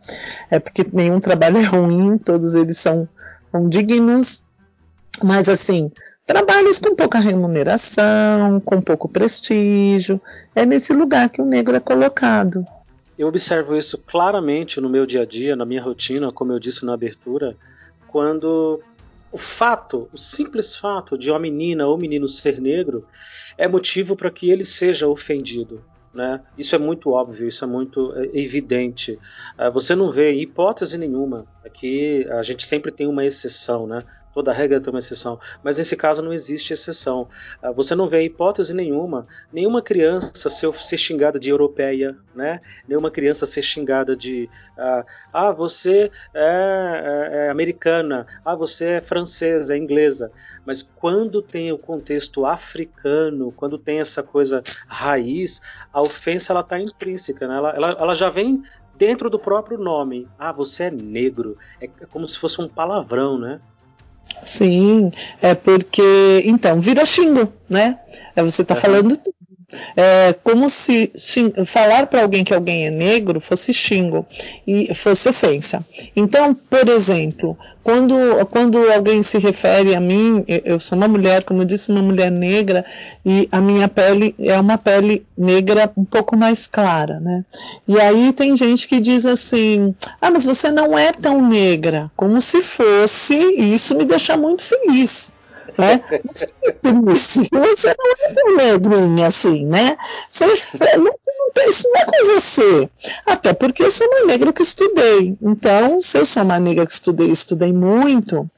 É 0.50 0.58
porque 0.58 0.86
nenhum 0.92 1.18
trabalho 1.18 1.56
é 1.56 1.62
ruim, 1.62 2.18
todos 2.18 2.54
eles 2.54 2.78
são, 2.78 3.08
são 3.50 3.68
dignos, 3.68 4.44
mas 5.22 5.48
assim, 5.48 5.90
trabalhos 6.26 6.78
com 6.78 6.94
pouca 6.94 7.18
remuneração, 7.18 8.60
com 8.60 8.80
pouco 8.80 9.08
prestígio, 9.08 10.20
é 10.54 10.66
nesse 10.66 10.92
lugar 10.92 11.30
que 11.30 11.40
o 11.40 11.46
negro 11.46 11.74
é 11.74 11.80
colocado. 11.80 12.64
Eu 13.18 13.28
observo 13.28 13.76
isso 13.76 13.96
claramente 13.98 14.80
no 14.80 14.88
meu 14.88 15.06
dia 15.06 15.22
a 15.22 15.26
dia, 15.26 15.56
na 15.56 15.64
minha 15.64 15.82
rotina, 15.82 16.30
como 16.30 16.52
eu 16.52 16.58
disse 16.58 16.84
na 16.84 16.94
abertura, 16.94 17.56
quando 18.08 18.80
o 19.30 19.38
fato, 19.38 20.08
o 20.12 20.18
simples 20.18 20.76
fato 20.76 21.16
de 21.16 21.30
uma 21.30 21.38
menina 21.38 21.86
ou 21.86 21.96
menino 21.96 22.28
ser 22.28 22.60
negro 22.60 23.06
é 23.56 23.66
motivo 23.66 24.14
para 24.14 24.30
que 24.30 24.50
ele 24.50 24.64
seja 24.64 25.08
ofendido. 25.08 25.82
Né? 26.12 26.40
Isso 26.58 26.74
é 26.74 26.78
muito 26.78 27.10
óbvio, 27.10 27.48
isso 27.48 27.64
é 27.64 27.66
muito 27.66 28.12
é, 28.14 28.38
evidente. 28.38 29.18
Uh, 29.58 29.72
você 29.72 29.94
não 29.94 30.12
vê 30.12 30.32
hipótese 30.34 30.98
nenhuma. 30.98 31.46
Aqui 31.64 32.26
a 32.30 32.42
gente 32.42 32.66
sempre 32.66 32.92
tem 32.92 33.06
uma 33.06 33.24
exceção, 33.24 33.86
né? 33.86 34.02
Toda 34.32 34.52
regra 34.52 34.80
tem 34.80 34.90
uma 34.90 34.98
exceção, 34.98 35.38
mas 35.62 35.76
nesse 35.76 35.96
caso 35.96 36.22
não 36.22 36.32
existe 36.32 36.72
exceção. 36.72 37.28
Ah, 37.62 37.70
você 37.70 37.94
não 37.94 38.08
vê 38.08 38.22
hipótese 38.22 38.72
nenhuma, 38.72 39.26
nenhuma 39.52 39.82
criança 39.82 40.48
ser, 40.48 40.74
ser 40.76 40.96
xingada 40.96 41.38
de 41.38 41.50
europeia, 41.50 42.16
né? 42.34 42.60
Nenhuma 42.88 43.10
criança 43.10 43.44
ser 43.44 43.62
xingada 43.62 44.16
de 44.16 44.48
ah, 44.78 45.04
ah 45.32 45.50
você 45.52 46.10
é, 46.32 47.30
é, 47.32 47.46
é 47.46 47.50
americana, 47.50 48.26
ah 48.44 48.54
você 48.54 48.86
é 48.86 49.00
francesa, 49.00 49.74
é 49.74 49.78
inglesa. 49.78 50.32
Mas 50.64 50.82
quando 50.82 51.42
tem 51.42 51.70
o 51.70 51.78
contexto 51.78 52.46
africano, 52.46 53.52
quando 53.52 53.76
tem 53.76 54.00
essa 54.00 54.22
coisa 54.22 54.62
raiz, 54.86 55.60
a 55.92 56.00
ofensa 56.00 56.52
ela 56.52 56.60
está 56.60 56.80
intrínseca, 56.80 57.46
né? 57.46 57.56
ela, 57.56 57.70
ela, 57.70 57.96
ela 57.98 58.14
já 58.14 58.30
vem 58.30 58.62
dentro 58.96 59.28
do 59.28 59.38
próprio 59.38 59.78
nome. 59.78 60.28
Ah, 60.38 60.52
você 60.52 60.84
é 60.84 60.90
negro. 60.90 61.56
É 61.80 61.88
como 62.06 62.28
se 62.28 62.38
fosse 62.38 62.60
um 62.60 62.68
palavrão, 62.68 63.38
né? 63.38 63.60
Sim, 64.44 65.12
é 65.40 65.54
porque. 65.54 66.42
Então, 66.44 66.80
vira 66.80 67.04
xingo, 67.04 67.52
né? 67.68 67.98
É, 68.34 68.42
você 68.42 68.62
está 68.62 68.74
uhum. 68.74 68.80
falando 68.80 69.16
tudo. 69.16 69.41
É 69.96 70.34
como 70.44 70.68
se 70.68 71.12
falar 71.66 72.06
para 72.06 72.22
alguém 72.22 72.44
que 72.44 72.54
alguém 72.54 72.86
é 72.86 72.90
negro 72.90 73.40
fosse 73.40 73.72
xingo 73.72 74.26
e 74.66 74.94
fosse 74.94 75.28
ofensa. 75.28 75.84
Então, 76.14 76.54
por 76.54 76.88
exemplo, 76.88 77.56
quando, 77.82 78.14
quando 78.46 78.78
alguém 78.92 79.22
se 79.22 79.38
refere 79.38 79.94
a 79.94 80.00
mim, 80.00 80.44
eu 80.46 80.78
sou 80.78 80.96
uma 80.96 81.08
mulher, 81.08 81.42
como 81.42 81.62
eu 81.62 81.64
disse, 81.64 81.90
uma 81.90 82.02
mulher 82.02 82.30
negra, 82.30 82.84
e 83.26 83.48
a 83.50 83.60
minha 83.60 83.88
pele 83.88 84.34
é 84.38 84.58
uma 84.58 84.78
pele 84.78 85.26
negra 85.36 85.90
um 85.96 86.04
pouco 86.04 86.36
mais 86.36 86.68
clara, 86.68 87.18
né? 87.18 87.44
E 87.88 87.98
aí 88.00 88.32
tem 88.32 88.56
gente 88.56 88.86
que 88.86 89.00
diz 89.00 89.26
assim: 89.26 89.94
ah, 90.20 90.30
mas 90.30 90.44
você 90.44 90.70
não 90.70 90.96
é 90.96 91.12
tão 91.12 91.46
negra, 91.46 92.10
como 92.16 92.40
se 92.40 92.60
fosse, 92.60 93.34
e 93.34 93.74
isso 93.74 93.96
me 93.96 94.04
deixa 94.04 94.36
muito 94.36 94.62
feliz. 94.62 95.31
Né? 95.78 96.02
Você 96.82 97.40
não 97.52 97.64
é 97.64 98.32
tão 98.34 98.56
negrinha 98.56 99.26
assim, 99.26 99.66
né? 99.66 99.96
Você, 100.30 100.46
não, 100.96 101.04
não, 101.04 101.68
isso 101.68 101.88
não 101.88 102.00
é 102.00 102.04
com 102.04 102.34
você. 102.34 102.88
Até 103.26 103.52
porque 103.52 103.82
eu 103.82 103.90
sou 103.90 104.06
uma 104.06 104.26
negra 104.26 104.52
que 104.52 104.62
estudei. 104.62 105.36
Então, 105.40 106.00
se 106.00 106.18
eu 106.18 106.24
sou 106.24 106.42
uma 106.42 106.58
negra 106.60 106.86
que 106.86 106.92
estudei, 106.92 107.28
estudei 107.28 107.72
muito, 107.72 108.48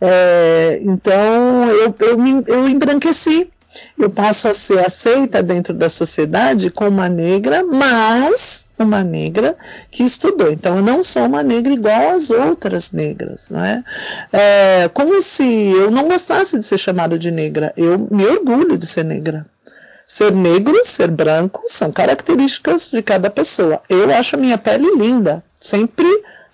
é, 0.00 0.80
então 0.82 1.68
eu, 1.70 1.94
eu, 1.98 2.18
me, 2.18 2.42
eu 2.46 2.68
embranqueci. 2.68 3.50
Eu 3.98 4.08
passo 4.08 4.48
a 4.48 4.54
ser 4.54 4.84
aceita 4.84 5.42
dentro 5.42 5.74
da 5.74 5.88
sociedade 5.88 6.70
como 6.70 6.90
uma 6.90 7.08
negra, 7.08 7.64
mas 7.64 8.53
uma 8.78 9.04
negra 9.04 9.56
que 9.90 10.02
estudou. 10.02 10.50
Então, 10.50 10.76
eu 10.76 10.82
não 10.82 11.02
sou 11.04 11.24
uma 11.24 11.42
negra 11.42 11.72
igual 11.72 12.10
às 12.10 12.30
outras 12.30 12.92
negras, 12.92 13.50
não 13.50 13.64
é? 13.64 13.84
é 14.32 14.90
como 14.92 15.20
se 15.20 15.44
eu 15.44 15.90
não 15.90 16.08
gostasse 16.08 16.58
de 16.58 16.64
ser 16.64 16.78
chamada 16.78 17.18
de 17.18 17.30
negra. 17.30 17.72
Eu 17.76 17.98
me 18.10 18.26
orgulho 18.26 18.76
de 18.76 18.86
ser 18.86 19.04
negra. 19.04 19.46
Ser 20.06 20.32
negro, 20.32 20.84
ser 20.84 21.10
branco, 21.10 21.62
são 21.66 21.90
características 21.90 22.90
de 22.90 23.02
cada 23.02 23.30
pessoa. 23.30 23.80
Eu 23.88 24.10
acho 24.10 24.36
a 24.36 24.38
minha 24.38 24.58
pele 24.58 24.86
linda. 24.96 25.42
Sempre 25.58 26.06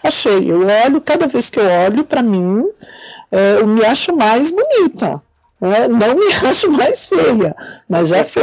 achei. 0.03 0.51
Eu 0.51 0.67
olho, 0.67 1.01
cada 1.01 1.27
vez 1.27 1.51
que 1.51 1.59
eu 1.59 1.65
olho 1.65 2.05
para 2.05 2.23
mim, 2.23 2.65
é, 3.31 3.57
eu 3.61 3.67
me 3.67 3.85
acho 3.85 4.15
mais 4.15 4.53
bonita. 4.53 5.21
É, 5.61 5.89
não 5.89 6.15
me 6.15 6.33
acho 6.47 6.71
mais 6.71 7.09
feia, 7.09 7.55
mas 7.89 8.09
já 8.09 8.23
já 8.23 8.41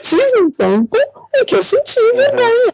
tive 0.00 0.42
um 0.42 0.50
tempo 0.50 0.96
em 1.34 1.44
que 1.44 1.54
eu 1.54 1.62
senti 1.62 2.00
vergonha. 2.14 2.72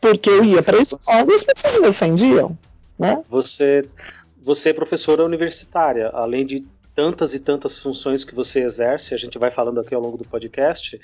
Porque 0.00 0.30
eu 0.30 0.44
ia 0.44 0.62
para 0.62 0.78
a 0.78 0.80
escola 0.80 1.26
e 1.28 1.34
as 1.34 1.44
pessoas 1.44 1.80
me 1.80 1.88
ofendiam. 1.88 2.56
Né? 2.98 3.22
Você, 3.28 3.82
você 4.42 4.70
é 4.70 4.72
professora 4.72 5.24
universitária, 5.24 6.10
além 6.12 6.46
de 6.46 6.64
tantas 6.94 7.32
e 7.32 7.38
tantas 7.38 7.78
funções 7.78 8.24
que 8.24 8.34
você 8.34 8.60
exerce, 8.60 9.14
a 9.14 9.16
gente 9.16 9.38
vai 9.38 9.52
falando 9.52 9.78
aqui 9.78 9.94
ao 9.94 10.00
longo 10.00 10.16
do 10.16 10.24
podcast. 10.24 11.00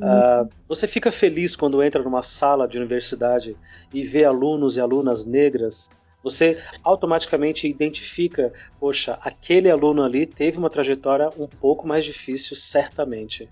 Uhum. 0.00 0.08
Uh, 0.08 0.48
você 0.68 0.88
fica 0.88 1.12
feliz 1.12 1.54
quando 1.54 1.80
entra 1.82 2.02
numa 2.02 2.22
sala 2.22 2.66
de 2.66 2.76
universidade 2.76 3.56
e 3.94 4.04
vê 4.04 4.24
alunos 4.24 4.76
e 4.76 4.80
alunas 4.80 5.24
negras? 5.24 5.88
Você 6.20 6.60
automaticamente 6.82 7.68
identifica, 7.68 8.52
poxa, 8.80 9.16
aquele 9.22 9.70
aluno 9.70 10.02
ali 10.02 10.26
teve 10.26 10.58
uma 10.58 10.68
trajetória 10.68 11.30
um 11.38 11.46
pouco 11.46 11.86
mais 11.86 12.04
difícil, 12.04 12.56
certamente. 12.56 13.48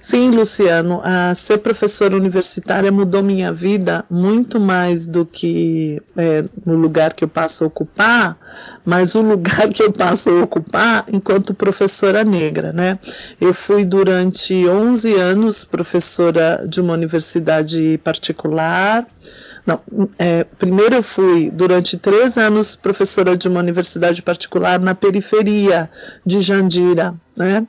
Sim, 0.00 0.30
Luciano, 0.30 1.00
a 1.04 1.34
ser 1.34 1.58
professora 1.58 2.16
universitária 2.16 2.90
mudou 2.90 3.22
minha 3.22 3.52
vida 3.52 4.04
muito 4.10 4.58
mais 4.58 5.06
do 5.06 5.24
que 5.24 6.02
é, 6.16 6.44
no 6.66 6.74
lugar 6.74 7.14
que 7.14 7.22
eu 7.22 7.28
passo 7.28 7.64
a 7.64 7.66
ocupar, 7.66 8.36
mas 8.84 9.14
o 9.14 9.22
lugar 9.22 9.68
que 9.68 9.82
eu 9.82 9.92
passo 9.92 10.30
a 10.30 10.42
ocupar 10.42 11.04
enquanto 11.12 11.54
professora 11.54 12.24
negra, 12.24 12.72
né? 12.72 12.98
Eu 13.40 13.54
fui 13.54 13.84
durante 13.84 14.66
11 14.66 15.14
anos 15.14 15.64
professora 15.64 16.64
de 16.66 16.80
uma 16.80 16.94
universidade 16.94 18.00
particular, 18.02 19.06
não, 19.66 19.80
é, 20.18 20.44
primeiro 20.44 20.96
eu 20.96 21.02
fui 21.02 21.50
durante 21.50 21.98
três 21.98 22.38
anos 22.38 22.74
professora 22.74 23.36
de 23.36 23.46
uma 23.46 23.60
universidade 23.60 24.22
particular 24.22 24.80
na 24.80 24.94
periferia 24.94 25.90
de 26.24 26.40
Jandira, 26.40 27.14
né? 27.40 27.66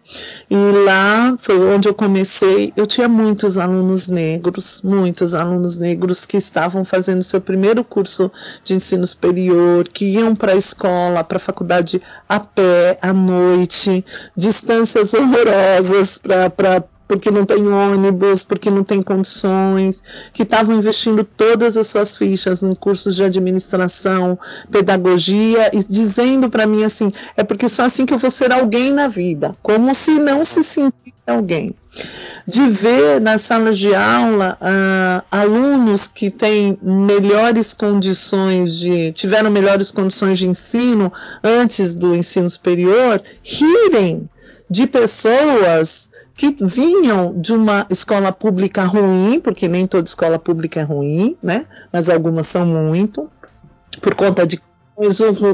E 0.49 0.55
lá 0.83 1.33
foi 1.39 1.57
onde 1.57 1.87
eu 1.87 1.93
comecei. 1.93 2.73
Eu 2.75 2.85
tinha 2.85 3.07
muitos 3.07 3.57
alunos 3.57 4.09
negros, 4.09 4.81
muitos 4.83 5.33
alunos 5.33 5.77
negros 5.77 6.25
que 6.25 6.35
estavam 6.35 6.83
fazendo 6.83 7.23
seu 7.23 7.39
primeiro 7.39 7.81
curso 7.81 8.29
de 8.65 8.75
ensino 8.75 9.07
superior, 9.07 9.87
que 9.87 10.05
iam 10.05 10.35
para 10.35 10.51
a 10.51 10.57
escola, 10.57 11.23
para 11.23 11.37
a 11.37 11.39
faculdade 11.39 12.01
a 12.27 12.39
pé, 12.39 12.99
à 13.01 13.13
noite, 13.13 14.05
distâncias 14.35 15.13
horrorosas 15.13 16.17
para 16.17 16.83
porque 17.11 17.29
não 17.29 17.45
tem 17.45 17.67
ônibus, 17.67 18.41
porque 18.41 18.69
não 18.69 18.85
tem 18.85 19.01
condições, 19.01 20.01
que 20.31 20.43
estavam 20.43 20.77
investindo 20.77 21.25
todas 21.25 21.75
as 21.75 21.87
suas 21.87 22.15
fichas 22.15 22.63
em 22.63 22.73
cursos 22.73 23.17
de 23.17 23.23
administração, 23.25 24.39
pedagogia 24.71 25.69
e 25.73 25.83
dizendo 25.83 26.49
para 26.49 26.65
mim 26.65 26.85
assim, 26.85 27.11
é 27.35 27.43
porque 27.43 27.67
só 27.67 27.83
assim 27.83 28.05
que 28.05 28.13
eu 28.13 28.17
vou 28.17 28.31
ser 28.31 28.53
alguém 28.53 28.93
na 28.93 29.09
vida, 29.09 29.53
como 29.61 29.93
se 29.93 30.11
não 30.11 30.45
se 30.45 30.63
sentisse 30.63 31.13
alguém. 31.27 31.75
De 32.47 32.69
ver 32.69 33.19
nas 33.19 33.41
salas 33.41 33.77
de 33.77 33.93
aula 33.93 34.57
uh, 34.61 35.25
alunos 35.29 36.07
que 36.07 36.31
têm 36.31 36.79
melhores 36.81 37.73
condições 37.73 38.79
de, 38.79 39.11
tiveram 39.11 39.51
melhores 39.51 39.91
condições 39.91 40.39
de 40.39 40.47
ensino 40.47 41.11
antes 41.43 41.93
do 41.93 42.15
ensino 42.15 42.49
superior, 42.49 43.21
rirem 43.43 44.29
de 44.69 44.87
pessoas 44.87 46.09
que 46.35 46.55
vinham 46.59 47.39
de 47.39 47.53
uma 47.53 47.85
escola 47.89 48.31
pública 48.31 48.83
ruim, 48.83 49.39
porque 49.39 49.67
nem 49.67 49.85
toda 49.85 50.07
escola 50.07 50.39
pública 50.39 50.79
é 50.79 50.83
ruim, 50.83 51.37
né? 51.41 51.65
Mas 51.91 52.09
algumas 52.09 52.47
são 52.47 52.65
muito, 52.65 53.29
por 54.01 54.15
conta 54.15 54.45
de 54.45 54.59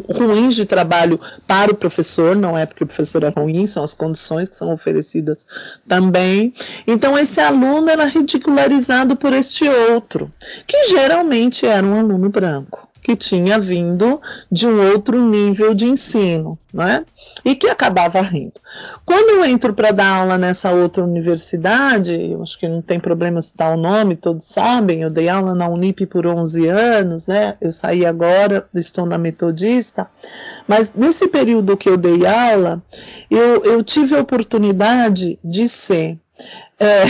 ruins 0.09 0.55
de 0.55 0.65
trabalho 0.65 1.19
para 1.47 1.71
o 1.71 1.75
professor, 1.75 2.35
não 2.35 2.57
é 2.57 2.65
porque 2.65 2.83
o 2.83 2.87
professor 2.87 3.23
é 3.23 3.29
ruim, 3.29 3.65
são 3.65 3.83
as 3.83 3.93
condições 3.93 4.49
que 4.49 4.55
são 4.55 4.73
oferecidas 4.73 5.47
também. 5.87 6.53
Então, 6.85 7.17
esse 7.17 7.39
aluno 7.39 7.89
era 7.89 8.05
ridicularizado 8.05 9.15
por 9.15 9.33
este 9.33 9.67
outro, 9.69 10.31
que 10.65 10.85
geralmente 10.89 11.65
era 11.65 11.85
um 11.85 11.99
aluno 11.99 12.29
branco 12.29 12.86
que 13.07 13.15
tinha 13.15 13.57
vindo 13.57 14.19
de 14.51 14.67
um 14.67 14.91
outro 14.91 15.17
nível 15.29 15.73
de 15.73 15.85
ensino, 15.85 16.59
né? 16.73 17.05
E 17.45 17.55
que 17.55 17.69
acabava 17.69 18.19
rindo. 18.19 18.59
Quando 19.05 19.29
eu 19.29 19.45
entro 19.45 19.73
para 19.73 19.93
dar 19.93 20.09
aula 20.09 20.37
nessa 20.37 20.73
outra 20.73 21.05
universidade, 21.05 22.35
acho 22.41 22.59
que 22.59 22.67
não 22.67 22.81
tem 22.81 22.99
problema 22.99 23.41
citar 23.41 23.73
o 23.73 23.79
nome, 23.79 24.17
todos 24.17 24.45
sabem, 24.47 25.03
eu 25.03 25.09
dei 25.09 25.29
aula 25.29 25.55
na 25.55 25.69
Unip 25.69 26.05
por 26.07 26.27
11 26.27 26.67
anos, 26.67 27.27
né? 27.27 27.55
Eu 27.61 27.71
saí 27.71 28.05
agora, 28.05 28.67
estou 28.75 29.05
na 29.05 29.17
Metodista, 29.17 30.07
mas 30.67 30.93
nesse 30.93 31.29
período 31.29 31.77
que 31.77 31.87
eu 31.87 31.95
dei 31.95 32.25
aula, 32.25 32.83
eu, 33.31 33.63
eu 33.63 33.81
tive 33.85 34.17
a 34.17 34.19
oportunidade 34.19 35.39
de 35.41 35.69
ser, 35.69 36.17
é, 36.77 37.05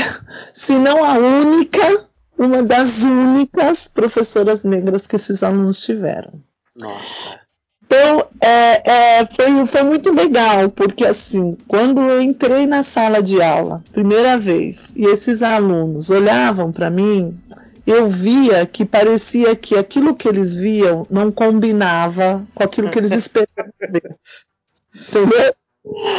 se 0.53 0.77
não 0.77 1.03
a 1.03 1.17
única, 1.17 2.06
uma 2.37 2.61
das 2.61 3.03
únicas 3.03 3.87
professoras 3.87 4.63
negras 4.63 5.07
que 5.07 5.15
esses 5.15 5.43
alunos 5.43 5.81
tiveram. 5.81 6.31
Nossa. 6.75 7.39
Então, 7.85 8.27
é, 8.41 9.19
é, 9.19 9.27
foi, 9.27 9.65
foi 9.65 9.83
muito 9.83 10.11
legal, 10.11 10.69
porque 10.69 11.05
assim, 11.05 11.57
quando 11.67 12.01
eu 12.01 12.21
entrei 12.21 12.65
na 12.65 12.83
sala 12.83 13.23
de 13.23 13.41
aula, 13.41 13.81
primeira 13.93 14.37
vez, 14.37 14.93
e 14.95 15.05
esses 15.05 15.41
alunos 15.41 16.09
olhavam 16.09 16.69
para 16.69 16.89
mim, 16.89 17.39
eu 17.85 18.09
via 18.09 18.65
que 18.65 18.83
parecia 18.83 19.55
que 19.55 19.77
aquilo 19.77 20.13
que 20.13 20.27
eles 20.27 20.57
viam 20.57 21.07
não 21.09 21.31
combinava 21.31 22.45
com 22.53 22.61
aquilo 22.61 22.89
que 22.89 22.99
eles 22.99 23.13
esperavam 23.15 23.71
ver. 23.89 24.17
Entendeu? 24.93 25.55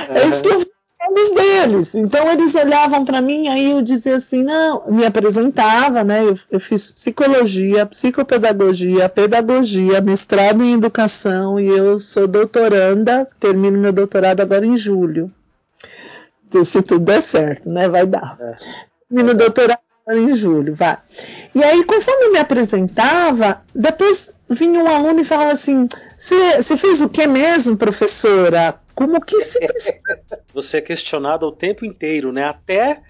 É 0.09 0.27
isso 0.27 0.43
que 0.43 0.49
eu 0.49 0.78
olhos 1.09 1.31
deles. 1.31 1.95
Então 1.95 2.31
eles 2.31 2.55
olhavam 2.55 3.05
para 3.05 3.21
mim, 3.21 3.49
aí 3.49 3.71
eu 3.73 3.83
dizia 3.83 4.17
assim, 4.17 4.43
não, 4.43 4.85
me 4.89 5.05
apresentava, 5.05 6.05
né? 6.05 6.25
Eu, 6.25 6.39
eu, 6.51 6.61
fiz 6.61 6.93
psicologia, 6.93 7.87
psicopedagogia, 7.87 9.09
pedagogia, 9.09 10.01
mestrado 10.01 10.63
em 10.63 10.75
educação 10.75 11.59
e 11.59 11.67
eu 11.67 11.99
sou 11.99 12.27
doutoranda, 12.27 13.27
termino 13.41 13.79
meu 13.79 13.93
doutorado 13.93 14.41
agora 14.41 14.67
em 14.67 14.77
julho. 14.77 15.31
Se 16.65 16.81
tudo 16.83 17.05
der 17.05 17.21
certo, 17.21 17.69
né? 17.69 17.89
Vai 17.89 18.07
dar. 18.07 18.37
É. 18.41 18.55
Termino 19.09 19.35
doutorado 19.35 19.81
em 20.11 20.35
julho, 20.35 20.75
vai. 20.75 20.97
E 21.55 21.63
aí, 21.63 21.85
conforme 21.85 22.27
eu 22.27 22.33
me 22.33 22.39
apresentava, 22.39 23.61
depois 23.75 24.33
vinha 24.49 24.83
um 24.83 24.89
aluno 24.89 25.21
e 25.21 25.25
falava 25.25 25.53
assim: 25.53 25.87
Você 26.17 26.77
fez 26.77 27.03
o 27.03 27.09
que 27.09 27.27
mesmo, 27.27 27.77
professora? 27.77 28.81
Como 28.99 29.21
que 29.21 29.41
se. 29.41 29.61
Você 30.53 30.79
é 30.79 30.81
questionado 30.81 31.47
o 31.47 31.53
tempo 31.53 31.85
inteiro, 31.85 32.33
né? 32.33 32.43
Até 32.43 33.01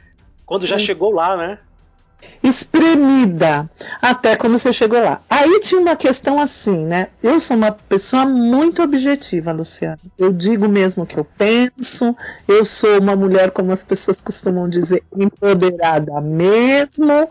quando 0.44 0.66
já 0.66 0.76
chegou 0.76 1.10
lá, 1.10 1.34
né? 1.34 1.58
espremida 2.42 3.70
até 4.02 4.34
quando 4.34 4.58
você 4.58 4.72
chegou 4.72 4.98
lá. 5.00 5.20
Aí 5.30 5.60
tinha 5.60 5.80
uma 5.80 5.94
questão 5.94 6.40
assim, 6.40 6.84
né? 6.84 7.08
Eu 7.22 7.38
sou 7.38 7.56
uma 7.56 7.70
pessoa 7.70 8.26
muito 8.26 8.82
objetiva, 8.82 9.52
Luciana. 9.52 9.98
Eu 10.18 10.32
digo 10.32 10.68
mesmo 10.68 11.04
o 11.04 11.06
que 11.06 11.16
eu 11.16 11.24
penso. 11.24 12.16
Eu 12.46 12.64
sou 12.64 12.98
uma 12.98 13.14
mulher, 13.14 13.52
como 13.52 13.70
as 13.70 13.84
pessoas 13.84 14.20
costumam 14.20 14.68
dizer, 14.68 15.04
empoderada 15.16 16.20
mesmo 16.20 17.28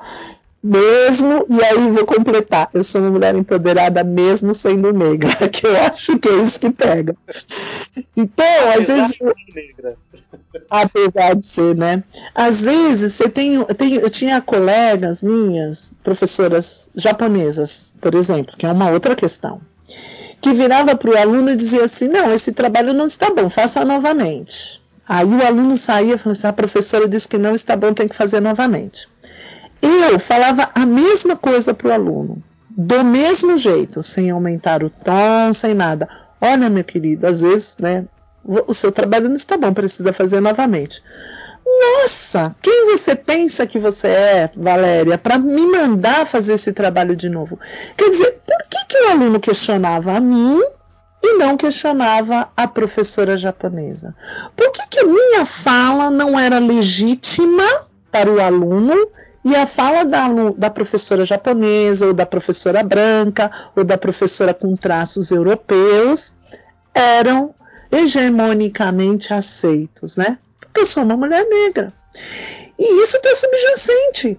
mesmo, 0.64 1.46
e 1.48 1.64
aí 1.64 1.92
vou 1.92 2.06
completar, 2.06 2.70
eu 2.74 2.84
sou 2.84 3.02
uma 3.02 3.12
mulher 3.12 3.36
empoderada 3.36 4.04
mesmo 4.04 4.54
sendo 4.54 4.92
negra, 4.92 5.32
que 5.50 5.66
eu 5.66 5.78
acho 5.78 6.18
que 6.18 6.28
é 6.28 6.38
isso 6.38 6.60
que 6.60 6.72
pega. 6.72 7.16
Então, 8.16 8.72
às 8.76 8.88
vezes. 8.88 9.18
Negra. 9.54 9.96
Apesar 10.70 11.36
de 11.36 11.46
ser, 11.46 11.76
né? 11.76 12.04
Às 12.34 12.64
vezes 12.64 13.14
você 13.14 13.30
tem, 13.30 13.64
tem. 13.76 13.96
Eu 13.96 14.10
tinha 14.10 14.42
colegas 14.42 15.22
minhas, 15.22 15.94
professoras 16.04 16.90
japonesas, 16.96 17.94
por 18.02 18.16
exemplo, 18.16 18.56
que 18.58 18.66
é 18.66 18.72
uma 18.72 18.90
outra 18.90 19.16
questão, 19.16 19.62
que 20.42 20.52
virava 20.54 20.96
para 20.96 21.10
o 21.10 21.18
aluno 21.18 21.52
e 21.52 21.56
dizia 21.56 21.84
assim: 21.84 22.08
não, 22.08 22.32
esse 22.32 22.52
trabalho 22.52 22.94
não 22.94 23.06
está 23.06 23.30
bom, 23.30 23.50
faça 23.50 23.86
novamente. 23.86 24.82
Aí 25.08 25.26
o 25.26 25.46
aluno 25.46 25.78
saía 25.78 26.16
e 26.16 26.18
falava 26.18 26.32
assim: 26.38 26.48
a 26.48 26.54
professora 26.54 27.08
disse 27.08 27.28
que 27.28 27.38
não 27.38 27.56
está 27.56 27.76
bom, 27.76 27.94
tem 27.94 28.08
que 28.08 28.16
fazer 28.16 28.42
novamente. 28.42 29.08
Eu 29.82 30.20
falava 30.20 30.70
a 30.74 30.86
mesma 30.86 31.36
coisa 31.36 31.74
para 31.74 31.90
o 31.90 31.94
aluno, 31.94 32.42
do 32.70 33.04
mesmo 33.04 33.58
jeito, 33.58 34.02
sem 34.02 34.30
aumentar 34.30 34.84
o 34.84 34.90
tom, 34.90 35.54
sem 35.54 35.74
nada. 35.74 36.08
Olha, 36.40 36.70
meu 36.70 36.84
querido, 36.84 37.28
às 37.28 37.42
vezes, 37.42 37.78
né, 37.78 38.06
o 38.44 38.74
seu 38.74 38.92
trabalho 38.92 39.28
não 39.28 39.36
está 39.36 39.58
bom, 39.58 39.74
precisa 39.74 40.14
fazer 40.14 40.40
novamente. 40.40 41.04
Nossa, 41.66 42.56
quem 42.62 42.86
você 42.86 43.14
pensa 43.14 43.68
que 43.68 43.78
você 43.78 44.08
é, 44.08 44.52
Valéria, 44.56 45.18
para 45.18 45.38
me 45.38 45.66
mandar 45.66 46.26
fazer 46.26 46.54
esse 46.54 46.72
trabalho 46.72 47.16
de 47.16 47.30
novo? 47.30 47.60
Quer 47.98 48.10
dizer, 48.10 48.40
por 48.46 48.64
que, 48.70 48.86
que 48.88 48.98
o 49.04 49.10
aluno 49.10 49.40
questionava 49.40 50.14
a 50.14 50.20
mim 50.22 50.62
e 51.22 51.34
não 51.38 51.58
questionava 51.58 52.48
a 52.56 52.68
professora 52.68 53.36
japonesa? 53.36 54.16
Por 54.56 54.72
que, 54.72 54.88
que 54.90 55.04
minha 55.04 55.46
fala 55.46 56.10
não 56.10 56.40
era 56.40 56.58
legítima 56.58 57.66
para 58.10 58.32
o 58.32 58.40
aluno 58.40 58.96
e 59.48 59.56
a 59.56 59.66
fala 59.66 60.04
da, 60.04 60.28
da, 60.58 60.70
professora 60.70 61.24
japonesa, 61.24 62.08
ou 62.08 62.14
da 62.14 62.26
professora 62.26 62.84
branca, 62.84 63.50
ou 63.78 63.84
da 63.86 63.98
professora 63.98 64.54
com 64.54 64.76
traços 64.76 65.32
europeus 65.32 66.36
eram 66.94 67.56
hegemonicamente 67.90 69.34
aceitos, 69.34 70.18
né? 70.18 70.38
Porque 70.60 70.82
eu 70.82 70.86
sou 70.86 71.04
uma 71.04 71.16
mulher 71.16 71.48
negra. 71.48 71.94
E 72.78 73.02
isso 73.02 73.16
está 73.16 73.34
subjacente, 73.36 74.38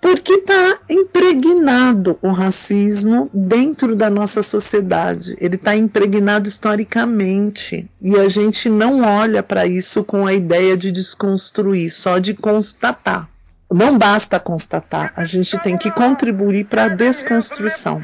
porque 0.00 0.32
está 0.32 0.80
impregnado 0.90 2.18
o 2.20 2.32
racismo 2.32 3.30
dentro 3.32 3.94
da 3.94 4.10
nossa 4.10 4.42
sociedade. 4.42 5.36
Ele 5.40 5.54
está 5.54 5.76
impregnado 5.76 6.48
historicamente. 6.48 7.88
E 8.02 8.16
a 8.16 8.26
gente 8.26 8.68
não 8.68 9.02
olha 9.02 9.40
para 9.40 9.68
isso 9.68 10.02
com 10.02 10.26
a 10.26 10.32
ideia 10.32 10.76
de 10.76 10.90
desconstruir, 10.90 11.90
só 11.90 12.18
de 12.18 12.34
constatar. 12.34 13.28
Não 13.72 13.98
basta 13.98 14.38
constatar, 14.38 15.12
a 15.16 15.24
gente 15.24 15.58
tem 15.58 15.76
que 15.76 15.90
contribuir 15.90 16.64
para 16.64 16.84
a 16.84 16.88
desconstrução. 16.88 18.00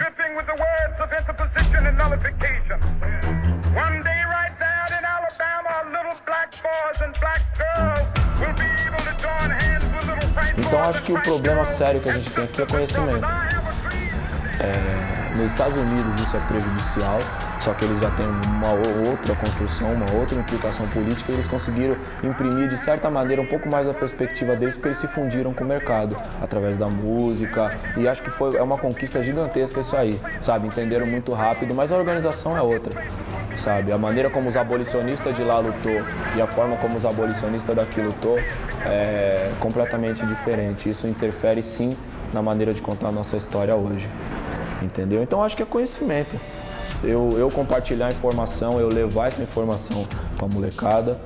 Então 10.57 10.85
acho 10.85 11.03
que 11.03 11.12
o 11.12 11.20
problema 11.22 11.64
sério 11.64 12.01
que 12.01 12.11
a 12.11 12.12
gente 12.12 12.31
tem 12.31 12.44
aqui 12.44 12.62
é 12.62 12.66
conhecimento. 12.66 13.27
É, 14.61 15.37
nos 15.37 15.51
Estados 15.53 15.79
Unidos 15.79 16.20
isso 16.20 16.37
é 16.37 16.40
prejudicial, 16.40 17.18
só 17.62 17.72
que 17.72 17.85
eles 17.85 18.01
já 18.01 18.11
têm 18.11 18.29
uma 18.29 18.72
outra 18.72 19.37
construção, 19.37 19.92
uma 19.92 20.11
outra 20.11 20.37
implicação 20.37 20.88
política 20.88 21.31
e 21.31 21.35
eles 21.37 21.46
conseguiram 21.46 21.96
imprimir 22.20 22.68
de 22.68 22.77
certa 22.77 23.09
maneira 23.09 23.40
um 23.40 23.46
pouco 23.46 23.68
mais 23.68 23.87
a 23.87 23.94
perspectiva 23.94 24.57
deles 24.57 24.75
porque 24.75 24.88
eles 24.88 24.98
se 24.98 25.07
fundiram 25.07 25.55
com 25.55 25.62
o 25.62 25.66
mercado 25.66 26.16
através 26.40 26.77
da 26.77 26.88
música 26.88 27.70
e 27.96 28.09
acho 28.09 28.20
que 28.20 28.31
foi 28.31 28.57
é 28.57 28.62
uma 28.62 28.77
conquista 28.77 29.22
gigantesca 29.22 29.79
isso 29.79 29.96
aí, 29.96 30.20
sabe? 30.40 30.66
Entenderam 30.66 31.07
muito 31.07 31.33
rápido, 31.33 31.72
mas 31.72 31.92
a 31.92 31.96
organização 31.96 32.57
é 32.57 32.61
outra, 32.61 32.92
sabe? 33.57 33.92
A 33.92 33.98
maneira 33.98 34.29
como 34.29 34.48
os 34.48 34.57
abolicionistas 34.57 35.37
de 35.37 35.44
lá 35.44 35.61
lutou 35.61 36.03
e 36.35 36.40
a 36.40 36.48
forma 36.48 36.77
como 36.79 36.96
os 36.96 37.07
abolicionistas 37.07 37.77
daqui 37.77 38.01
lutou 38.01 38.40
é 38.85 39.53
completamente 39.61 40.27
diferente. 40.27 40.88
Isso 40.88 41.07
interfere 41.07 41.62
sim 41.62 41.96
na 42.33 42.42
maneira 42.42 42.75
de 42.75 42.83
contar 42.83 43.09
a 43.09 43.12
nossa 43.12 43.37
história 43.37 43.77
hoje, 43.77 44.11
entendeu? 44.83 45.22
Então 45.22 45.44
acho 45.44 45.57
que 45.57 45.62
é 45.62 45.66
conhecimento 45.66 46.37
eu, 47.04 47.30
eu 47.36 47.50
compartilhar 47.50 48.08
informação, 48.08 48.80
eu 48.80 48.88
levar 48.88 49.28
essa 49.28 49.42
informação 49.42 50.06
para 50.36 50.46
a 50.46 50.48
molecada. 50.48 51.20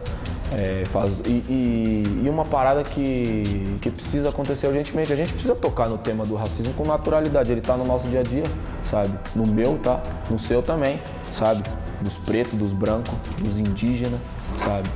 É, 0.53 0.85
faz, 0.87 1.21
e, 1.27 1.31
e, 1.49 2.23
e, 2.25 2.31
uma 2.31 2.45
parada 2.45 2.85
que, 2.85 3.79
que 3.81 3.91
precisa 3.91 4.29
acontecer 4.29 4.69
urgentemente. 4.69 5.13
A 5.13 5.17
gente 5.17 5.33
precisa 5.33 5.57
tocar 5.57 5.89
no 5.89 5.99
tema 5.99 6.25
do 6.25 6.37
racismo 6.37 6.73
com 6.75 6.85
naturalidade. 6.85 7.51
Ele 7.51 7.61
está 7.61 7.77
no 7.77 7.85
nosso 7.85 8.09
dia 8.09 8.21
a 8.21 8.23
dia, 8.23 8.45
sabe? 8.83 9.19
No 9.35 9.45
meu, 9.45 9.77
tá? 9.79 10.01
No 10.31 10.39
seu 10.39 10.63
também, 10.63 11.01
sabe? 11.33 11.63
Dos 12.01 12.15
pretos, 12.19 12.57
dos 12.57 12.73
brancos, 12.73 13.13
dos 13.43 13.59
indígenas, 13.59 14.21
sabe? 14.57 14.89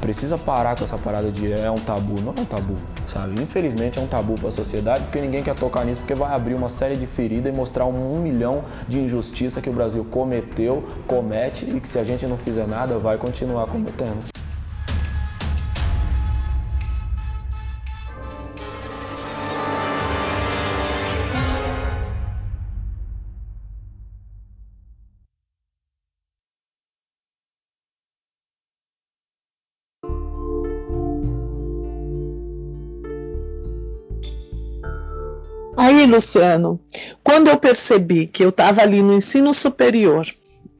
Precisa 0.00 0.38
parar 0.38 0.76
com 0.76 0.84
essa 0.84 0.98
parada 0.98 1.30
de 1.30 1.52
é 1.52 1.70
um 1.70 1.76
tabu. 1.76 2.20
Não 2.20 2.34
é 2.36 2.40
um 2.40 2.44
tabu, 2.44 2.76
sabe? 3.12 3.40
Infelizmente 3.40 3.98
é 3.98 4.02
um 4.02 4.06
tabu 4.06 4.34
para 4.34 4.48
a 4.48 4.52
sociedade 4.52 5.02
porque 5.04 5.20
ninguém 5.20 5.42
quer 5.42 5.54
tocar 5.54 5.84
nisso 5.84 6.00
porque 6.00 6.14
vai 6.14 6.34
abrir 6.34 6.54
uma 6.54 6.68
série 6.68 6.96
de 6.96 7.06
feridas 7.06 7.52
e 7.52 7.56
mostrar 7.56 7.86
um, 7.86 8.14
um 8.14 8.20
milhão 8.20 8.64
de 8.86 9.00
injustiça 9.00 9.60
que 9.60 9.70
o 9.70 9.72
Brasil 9.72 10.04
cometeu, 10.04 10.84
comete 11.06 11.64
e 11.64 11.80
que 11.80 11.88
se 11.88 11.98
a 11.98 12.04
gente 12.04 12.26
não 12.26 12.36
fizer 12.36 12.66
nada 12.66 12.98
vai 12.98 13.16
continuar 13.16 13.66
cometendo. 13.66 14.38
Aí, 35.80 36.06
Luciano, 36.06 36.80
quando 37.22 37.46
eu 37.46 37.56
percebi 37.56 38.26
que 38.26 38.44
eu 38.44 38.48
estava 38.48 38.82
ali 38.82 39.00
no 39.00 39.12
ensino 39.12 39.54
superior 39.54 40.26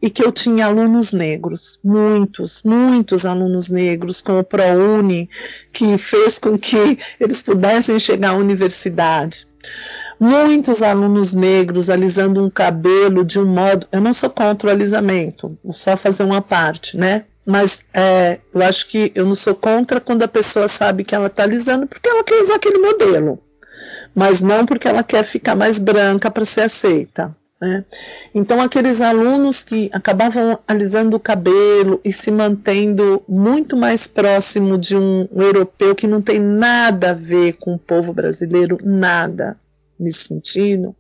e 0.03 0.11
que 0.11 0.25
eu 0.25 0.33
tinha 0.33 0.67
alunos 0.67 1.13
negros, 1.13 1.79
muitos, 1.85 2.65
muitos 2.65 3.25
alunos 3.25 3.69
negros 3.69 4.21
com 4.21 4.41
o 4.41 4.43
ProUni, 4.43 5.31
que 5.73 5.97
fez 5.99 6.41
com 6.41 6.59
que 6.59 6.99
eles 7.21 7.41
pudessem 7.41 7.97
chegar 8.01 8.31
à 8.31 8.35
universidade. 8.35 9.47
Muitos 10.19 10.83
alunos 10.83 11.33
negros 11.33 11.91
alisando 11.91 12.45
um 12.45 12.51
cabelo 12.51 13.25
de 13.25 13.39
um 13.39 13.47
modo. 13.47 13.87
Eu 13.93 14.01
não 14.01 14.13
sou 14.13 14.29
contra 14.29 14.67
o 14.67 14.73
alisamento, 14.73 15.57
só 15.71 15.97
fazer 15.97 16.25
uma 16.25 16.43
parte, 16.43 16.97
né? 16.97 17.25
Mas 17.47 17.85
é, 17.95 18.41
eu 18.53 18.63
acho 18.63 18.89
que 18.89 19.13
eu 19.15 19.25
não 19.25 19.37
sou 19.37 19.55
contra 19.55 20.01
quando 20.01 20.25
a 20.25 20.29
pessoa 20.29 20.67
sabe 20.67 21.05
que 21.05 21.15
ela 21.15 21.29
está 21.29 21.45
alisando 21.45 21.87
porque 21.87 22.09
ela 22.09 22.25
quer 22.25 22.43
usar 22.43 22.57
aquele 22.57 22.79
modelo 22.79 23.41
mas 24.19 24.41
não 24.41 24.67
porque 24.67 24.89
ela 24.89 25.05
quer 25.05 25.23
ficar 25.23 25.55
mais 25.55 25.79
branca 25.79 26.29
para 26.29 26.45
ser 26.45 26.63
aceita. 26.63 27.37
Né? 27.61 27.85
Então, 28.35 28.61
aqueles 28.61 29.01
alunos 29.01 29.63
que 29.63 29.89
acabavam 29.93 30.59
alisando 30.67 31.17
o 31.17 31.21
cabelo 31.21 32.01
e 32.05 32.13
se 32.13 32.29
mantendo 32.33 33.23
muito 33.29 33.77
mais 33.77 34.09
próximo 34.09 34.77
de 34.77 34.97
um, 34.97 35.29
um 35.33 35.41
europeu 35.41 35.95
que 35.95 36.09
não 36.09 36.21
tem 36.21 36.41
nada 36.41 37.11
a 37.11 37.15
ver 37.15 37.55
com 37.55 37.75
o 37.75 37.79
povo 37.79 38.13
brasileiro, 38.13 38.77
nada 38.83 39.57
nesse 39.99 40.27
sentido, 40.27 40.95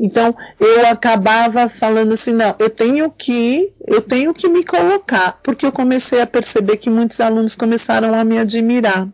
Então 0.00 0.34
eu 0.58 0.86
acabava 0.86 1.68
falando 1.68 2.14
assim, 2.14 2.32
não, 2.32 2.54
eu 2.58 2.70
tenho 2.70 3.10
que, 3.10 3.70
eu 3.86 4.00
tenho 4.00 4.32
que 4.32 4.48
me 4.48 4.64
colocar, 4.64 5.38
porque 5.42 5.66
eu 5.66 5.72
comecei 5.72 6.20
a 6.20 6.26
perceber 6.26 6.78
que 6.78 6.88
muitos 6.88 7.20
alunos 7.20 7.54
começaram 7.56 8.14
a 8.14 8.24
me 8.24 8.38
admirar. 8.38 9.06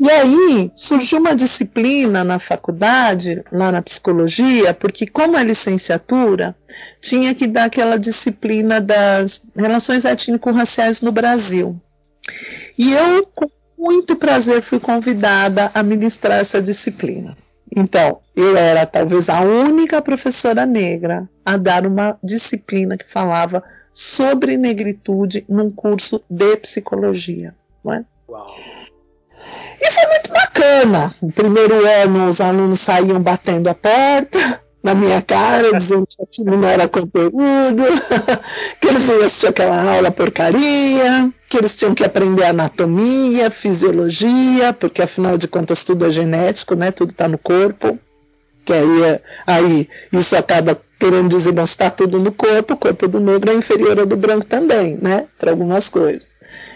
E 0.00 0.08
aí 0.08 0.70
surgiu 0.76 1.18
uma 1.18 1.34
disciplina 1.34 2.22
na 2.22 2.38
faculdade, 2.38 3.42
lá 3.50 3.72
na 3.72 3.82
psicologia, 3.82 4.72
porque 4.72 5.06
como 5.08 5.36
é 5.36 5.42
licenciatura, 5.42 6.54
tinha 7.00 7.34
que 7.34 7.48
dar 7.48 7.64
aquela 7.64 7.98
disciplina 7.98 8.80
das 8.80 9.44
relações 9.56 10.04
étnico-raciais 10.04 11.02
no 11.02 11.10
Brasil. 11.10 11.76
E 12.78 12.92
eu, 12.92 13.26
com 13.34 13.50
muito 13.76 14.14
prazer, 14.14 14.62
fui 14.62 14.78
convidada 14.78 15.70
a 15.74 15.82
ministrar 15.82 16.38
essa 16.38 16.62
disciplina. 16.62 17.36
Então, 17.74 18.20
eu 18.36 18.56
era 18.56 18.86
talvez 18.86 19.28
a 19.28 19.40
única 19.40 20.00
professora 20.00 20.64
negra 20.64 21.28
a 21.44 21.56
dar 21.56 21.86
uma 21.86 22.16
disciplina 22.22 22.96
que 22.96 23.08
falava 23.08 23.62
sobre 23.92 24.56
negritude 24.56 25.44
num 25.48 25.70
curso 25.70 26.22
de 26.30 26.56
psicologia. 26.56 27.54
Não 27.84 27.92
é? 27.92 28.04
Uau. 28.28 28.46
E 29.80 29.90
foi 29.90 30.06
muito 30.06 30.30
bacana. 30.30 31.14
No 31.22 31.32
primeiro 31.32 31.86
ano, 31.86 32.26
os 32.26 32.40
alunos 32.40 32.80
saíam 32.80 33.20
batendo 33.20 33.68
a 33.68 33.74
porta 33.74 34.60
na 34.82 34.94
minha 34.94 35.20
cara, 35.20 35.76
dizendo 35.76 36.06
que 36.06 36.22
aquilo 36.22 36.56
não 36.56 36.68
era 36.68 36.88
conteúdo, 36.88 37.82
que 38.80 38.88
eles 38.88 39.08
iam 39.08 39.22
assistir 39.22 39.48
aquela 39.48 39.82
aula 39.82 40.10
porcaria, 40.10 41.30
que 41.48 41.58
eles 41.58 41.76
tinham 41.76 41.94
que 41.94 42.04
aprender 42.04 42.44
anatomia, 42.44 43.50
fisiologia, 43.50 44.72
porque 44.72 45.02
afinal 45.02 45.36
de 45.36 45.48
contas 45.48 45.84
tudo 45.84 46.06
é 46.06 46.10
genético, 46.10 46.74
né? 46.74 46.90
Tudo 46.90 47.10
está 47.10 47.28
no 47.28 47.38
corpo. 47.38 47.98
Que 48.64 48.72
aí, 48.72 49.20
aí 49.46 49.88
isso 50.12 50.36
acaba 50.36 50.78
querendo 50.98 51.28
dizer, 51.28 51.52
mas 51.54 51.70
está 51.70 51.90
tudo 51.90 52.18
no 52.18 52.30
corpo, 52.30 52.74
o 52.74 52.76
corpo 52.76 53.08
do 53.08 53.18
negro 53.18 53.50
é 53.50 53.54
inferior 53.54 53.98
ao 53.98 54.06
do 54.06 54.16
branco 54.16 54.46
também, 54.46 54.96
né? 55.00 55.26
Para 55.38 55.50
algumas 55.50 55.88
coisas. 55.88 56.30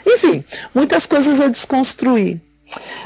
Enfim, 0.07 0.42
muitas 0.75 1.07
coisas 1.07 1.40
a 1.40 1.48
desconstruir. 1.48 2.40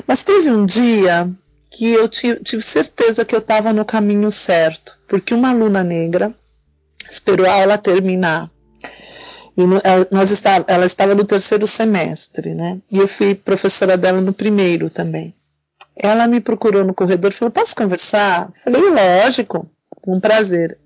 Mas 0.07 0.25
teve 0.25 0.51
um 0.51 0.67
dia 0.67 1.31
que 1.71 1.93
eu 1.93 2.09
tive 2.09 2.63
certeza 2.63 3.25
que 3.25 3.35
eu 3.35 3.41
estava 3.41 3.73
no 3.73 3.85
caminho 3.85 4.31
certo, 4.31 4.97
porque 5.09 5.35
uma 5.35 5.51
aluna 5.51 5.85
negra 5.85 6.35
esperou 7.09 7.47
a 7.47 7.55
aula 7.55 7.79
terminar. 7.79 8.51
E 9.57 9.63
ela, 9.85 10.07
nós 10.11 10.31
estava, 10.31 10.65
ela 10.69 10.85
estava 10.85 11.15
no 11.15 11.25
terceiro 11.25 11.67
semestre, 11.67 12.55
né? 12.55 12.79
E 12.91 12.99
eu 12.99 13.09
fui 13.09 13.35
professora 13.35 13.97
dela 13.97 14.21
no 14.21 14.33
primeiro 14.33 14.91
também. 14.91 15.35
Ela 15.97 16.27
me 16.27 16.41
procurou 16.41 16.85
no 16.85 16.95
corredor 16.95 17.31
e 17.31 17.35
falou: 17.35 17.53
Posso 17.53 17.75
conversar? 17.75 18.51
Falei: 18.63 18.83
Lógico, 18.83 19.67
com 20.03 20.21
prazer. 20.21 20.77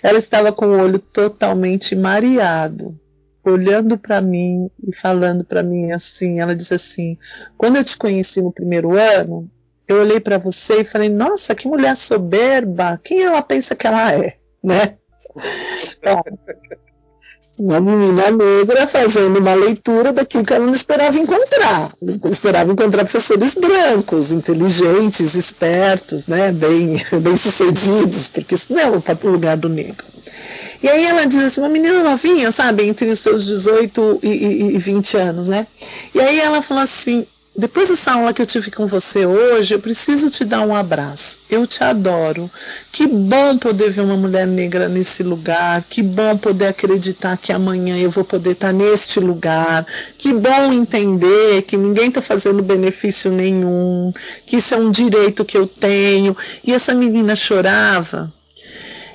Ela 0.00 0.18
estava 0.18 0.52
com 0.52 0.66
o 0.66 0.78
olho 0.78 1.00
totalmente 1.00 1.96
mareado 1.96 2.96
olhando 3.50 3.98
para 3.98 4.20
mim 4.20 4.70
e 4.86 4.94
falando 4.94 5.44
para 5.44 5.62
mim 5.62 5.92
assim. 5.92 6.40
Ela 6.40 6.54
disse 6.54 6.74
assim: 6.74 7.18
quando 7.56 7.76
eu 7.76 7.84
te 7.84 7.96
conheci 7.96 8.42
no 8.42 8.52
primeiro 8.52 8.98
ano, 8.98 9.50
eu 9.86 9.96
olhei 9.96 10.20
para 10.20 10.38
você 10.38 10.80
e 10.80 10.84
falei: 10.84 11.08
nossa, 11.08 11.54
que 11.54 11.68
mulher 11.68 11.96
soberba! 11.96 13.00
Quem 13.02 13.22
ela 13.22 13.42
pensa 13.42 13.74
que 13.74 13.86
ela 13.86 14.12
é, 14.12 14.36
né? 14.62 14.96
uma 17.58 17.80
menina 17.80 18.30
negra 18.30 18.86
fazendo 18.86 19.38
uma 19.38 19.54
leitura 19.54 20.12
daquilo 20.12 20.44
que 20.44 20.52
ela 20.52 20.66
não 20.66 20.74
esperava 20.74 21.18
encontrar. 21.18 21.90
Esperava 22.30 22.70
encontrar 22.70 23.04
professores 23.04 23.54
brancos, 23.54 24.30
inteligentes, 24.30 25.34
espertos, 25.34 26.26
né, 26.26 26.52
bem, 26.52 27.00
bem 27.20 27.36
sucedidos, 27.36 28.28
porque 28.28 28.54
isso 28.54 28.72
não 28.74 28.80
é 28.80 28.90
o 28.90 29.30
lugar 29.30 29.56
do 29.56 29.68
negro. 29.68 30.04
E 30.82 30.88
aí 30.88 31.04
ela 31.06 31.26
diz 31.26 31.44
assim, 31.44 31.60
uma 31.60 31.70
menina 31.70 32.02
novinha, 32.02 32.52
sabe, 32.52 32.84
entre 32.84 33.08
os 33.08 33.20
seus 33.20 33.46
18 33.46 34.20
e, 34.22 34.28
e, 34.28 34.74
e 34.74 34.78
20 34.78 35.16
anos, 35.16 35.48
né? 35.48 35.66
E 36.14 36.20
aí 36.20 36.38
ela 36.40 36.60
falou 36.60 36.82
assim, 36.82 37.26
depois 37.58 37.88
dessa 37.88 38.12
aula 38.12 38.34
que 38.34 38.42
eu 38.42 38.46
tive 38.46 38.70
com 38.70 38.86
você 38.86 39.24
hoje, 39.24 39.74
eu 39.74 39.80
preciso 39.80 40.28
te 40.28 40.44
dar 40.44 40.60
um 40.60 40.74
abraço. 40.74 41.38
Eu 41.48 41.66
te 41.66 41.82
adoro. 41.82 42.50
Que 42.92 43.06
bom 43.06 43.56
poder 43.56 43.90
ver 43.90 44.02
uma 44.02 44.16
mulher 44.16 44.46
negra 44.46 44.88
nesse 44.88 45.22
lugar. 45.22 45.82
Que 45.88 46.02
bom 46.02 46.36
poder 46.36 46.68
acreditar 46.68 47.38
que 47.38 47.52
amanhã 47.52 47.96
eu 47.96 48.10
vou 48.10 48.24
poder 48.24 48.50
estar 48.50 48.72
neste 48.72 49.20
lugar. 49.20 49.86
Que 50.18 50.34
bom 50.34 50.72
entender 50.72 51.62
que 51.62 51.76
ninguém 51.76 52.08
está 52.08 52.20
fazendo 52.20 52.62
benefício 52.62 53.32
nenhum. 53.32 54.12
Que 54.46 54.56
isso 54.56 54.74
é 54.74 54.78
um 54.78 54.90
direito 54.90 55.44
que 55.44 55.56
eu 55.56 55.66
tenho. 55.66 56.36
E 56.62 56.74
essa 56.74 56.94
menina 56.94 57.34
chorava. 57.34 58.32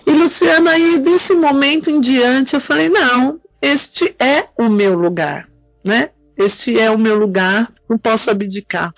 E 0.06 0.12
Luciana, 0.12 0.72
aí 0.72 1.00
desse 1.00 1.34
momento 1.34 1.90
em 1.90 2.02
diante, 2.02 2.56
eu 2.56 2.62
falei: 2.62 2.90
não, 2.90 3.40
este 3.62 4.16
é 4.20 4.48
o 4.58 4.68
meu 4.68 4.96
lugar, 4.96 5.48
né? 5.84 6.10
Este 6.36 6.80
é 6.80 6.90
o 6.90 6.98
meu 6.98 7.20
lugar, 7.20 7.72
não 7.92 7.98
posso 7.98 8.32
abdicar. 8.32 8.94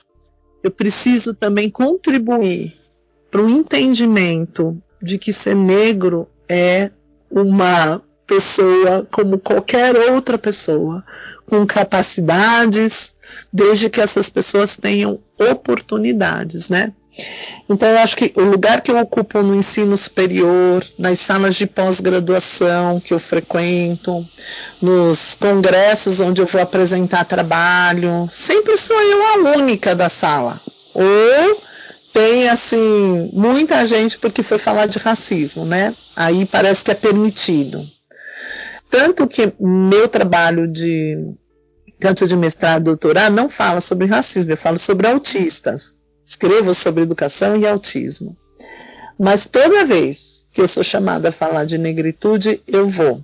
Eu 0.62 0.69
preciso 0.69 1.34
também 1.34 1.67
contribuir 1.67 2.77
para 3.32 3.41
o 3.41 3.49
entendimento 3.49 4.79
de 5.01 5.17
que 5.17 5.34
ser 5.34 5.56
negro 5.56 6.29
é 6.47 6.91
uma 7.29 8.03
pessoa 8.33 9.07
como 9.11 9.37
qualquer 9.37 9.95
outra 9.95 10.37
pessoa, 10.37 11.03
com 11.45 11.65
capacidades, 11.67 13.15
desde 13.51 13.89
que 13.89 14.01
essas 14.01 14.29
pessoas 14.29 14.75
tenham 14.75 15.19
oportunidades, 15.37 16.69
né? 16.69 16.91
Então, 17.69 17.87
eu 17.89 17.99
acho 17.99 18.17
que 18.17 18.33
o 18.35 18.41
lugar 18.41 18.81
que 18.81 18.89
eu 18.89 18.97
ocupo 18.97 19.43
no 19.43 19.53
ensino 19.53 19.95
superior, 19.95 20.83
nas 20.97 21.19
salas 21.19 21.55
de 21.55 21.67
pós-graduação 21.67 22.99
que 22.99 23.13
eu 23.13 23.19
frequento, 23.19 24.25
nos 24.81 25.35
congressos 25.35 26.19
onde 26.19 26.41
eu 26.41 26.47
vou 26.47 26.59
apresentar 26.59 27.25
trabalho, 27.25 28.27
sempre 28.31 28.75
sou 28.77 28.99
eu 28.99 29.21
a 29.21 29.57
única 29.57 29.95
da 29.95 30.09
sala. 30.09 30.59
Ou 30.95 31.61
tem, 32.11 32.49
assim, 32.49 33.29
muita 33.31 33.85
gente 33.85 34.17
porque 34.17 34.41
foi 34.41 34.57
falar 34.57 34.87
de 34.87 34.97
racismo, 34.97 35.65
né? 35.65 35.95
Aí 36.15 36.45
parece 36.45 36.83
que 36.83 36.91
é 36.91 36.95
permitido. 36.95 37.87
Tanto 38.93 39.27
que 39.27 39.51
meu 39.60 40.08
trabalho 40.08 40.71
de 40.71 41.36
tanto 41.99 42.27
de 42.27 42.38
mestrado 42.38 42.82
e 42.82 42.84
doutorado 42.84 43.34
não 43.34 43.49
fala 43.49 43.82
sobre 43.82 44.06
racismo, 44.06 44.51
eu 44.51 44.58
falo 44.58 44.77
sobre 44.77 45.08
autistas 45.08 45.95
escrevo 46.25 46.73
sobre 46.73 47.03
educação 47.03 47.58
e 47.58 47.67
autismo. 47.67 48.36
Mas 49.19 49.45
toda 49.45 49.86
vez 49.86 50.47
que 50.53 50.62
eu 50.62 50.67
sou 50.67 50.84
chamada 50.84 51.29
a 51.29 51.32
falar 51.32 51.65
de 51.65 51.77
negritude, 51.77 52.62
eu 52.67 52.88
vou. 52.88 53.23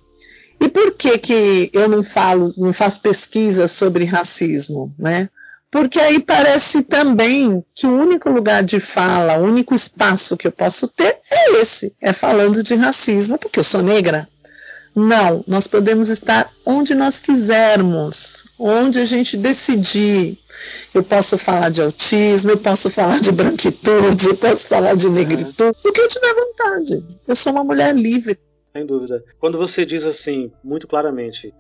E 0.59 0.67
por 0.67 0.93
que, 0.93 1.17
que 1.17 1.69
eu 1.71 1.87
não 1.87 2.03
falo, 2.03 2.53
não 2.57 2.73
faço 2.73 3.01
pesquisa 3.01 3.67
sobre 3.67 4.05
racismo, 4.05 4.93
né? 4.97 5.29
Porque 5.71 5.99
aí 5.99 6.19
parece 6.19 6.81
também 6.81 7.63
que 7.75 7.85
o 7.85 7.95
único 7.95 8.29
lugar 8.29 8.63
de 8.63 8.79
fala, 8.79 9.37
o 9.37 9.43
único 9.43 9.75
espaço 9.75 10.35
que 10.35 10.47
eu 10.47 10.51
posso 10.51 10.87
ter 10.87 11.17
é 11.31 11.61
esse, 11.61 11.95
é 12.01 12.11
falando 12.11 12.63
de 12.63 12.73
racismo, 12.73 13.37
porque 13.37 13.59
eu 13.59 13.63
sou 13.63 13.83
negra. 13.83 14.27
Não, 14.95 15.43
nós 15.47 15.67
podemos 15.67 16.09
estar 16.09 16.51
onde 16.65 16.95
nós 16.95 17.19
quisermos, 17.19 18.45
onde 18.59 18.99
a 18.99 19.05
gente 19.05 19.37
decidir. 19.37 20.37
Eu 20.93 21.03
posso 21.03 21.37
falar 21.37 21.69
de 21.69 21.81
autismo, 21.81 22.51
eu 22.51 22.57
posso 22.57 22.89
falar 22.89 23.19
de 23.19 23.31
branquitude, 23.31 24.27
eu 24.27 24.37
posso 24.37 24.67
falar 24.67 24.95
de 24.95 25.09
negritude, 25.09 25.77
o 25.85 25.93
que 25.93 26.01
eu 26.01 26.07
tiver 26.07 26.33
vontade. 26.33 27.03
Eu 27.27 27.35
sou 27.35 27.53
uma 27.53 27.63
mulher 27.63 27.95
livre. 27.95 28.37
Sem 28.73 28.85
dúvida. 28.85 29.23
Quando 29.39 29.57
você 29.57 29.85
diz 29.85 30.05
assim, 30.05 30.51
muito 30.63 30.87
claramente, 30.87 31.53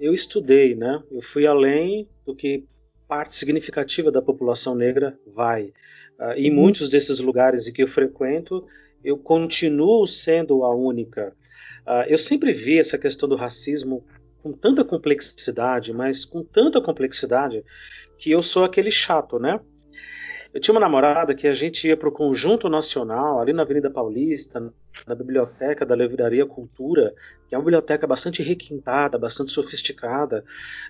eu 0.00 0.12
estudei, 0.12 0.74
né? 0.74 1.02
Eu 1.10 1.22
fui 1.22 1.46
além 1.46 2.08
do 2.24 2.34
que 2.34 2.64
parte 3.06 3.36
significativa 3.36 4.10
da 4.10 4.20
população 4.22 4.74
negra 4.74 5.18
vai. 5.26 5.72
Uh, 6.18 6.32
em 6.36 6.50
uhum. 6.50 6.56
muitos 6.56 6.88
desses 6.88 7.18
lugares 7.18 7.66
em 7.66 7.72
que 7.72 7.82
eu 7.82 7.88
frequento, 7.88 8.66
eu 9.04 9.16
continuo 9.16 10.06
sendo 10.06 10.64
a 10.64 10.74
única. 10.74 11.34
Uh, 11.86 12.04
eu 12.08 12.18
sempre 12.18 12.52
vi 12.52 12.80
essa 12.80 12.98
questão 12.98 13.28
do 13.28 13.36
racismo 13.36 14.04
com 14.42 14.52
tanta 14.52 14.84
complexidade, 14.84 15.92
mas 15.92 16.24
com 16.24 16.42
tanta 16.42 16.80
complexidade 16.80 17.64
que 18.18 18.30
eu 18.30 18.42
sou 18.42 18.64
aquele 18.64 18.90
chato, 18.90 19.38
né? 19.38 19.60
Eu 20.56 20.60
tinha 20.60 20.72
uma 20.72 20.80
namorada 20.80 21.34
que 21.34 21.46
a 21.46 21.52
gente 21.52 21.86
ia 21.86 21.96
para 21.96 22.08
o 22.08 22.12
Conjunto 22.12 22.68
Nacional, 22.68 23.40
ali 23.40 23.52
na 23.52 23.62
Avenida 23.62 23.90
Paulista, 23.90 24.72
na 25.06 25.14
biblioteca 25.14 25.84
da 25.84 25.94
Livraria 25.94 26.46
Cultura, 26.46 27.14
que 27.46 27.54
é 27.54 27.58
uma 27.58 27.64
biblioteca 27.64 28.06
bastante 28.06 28.42
requintada, 28.42 29.18
bastante 29.18 29.52
sofisticada, 29.52 30.42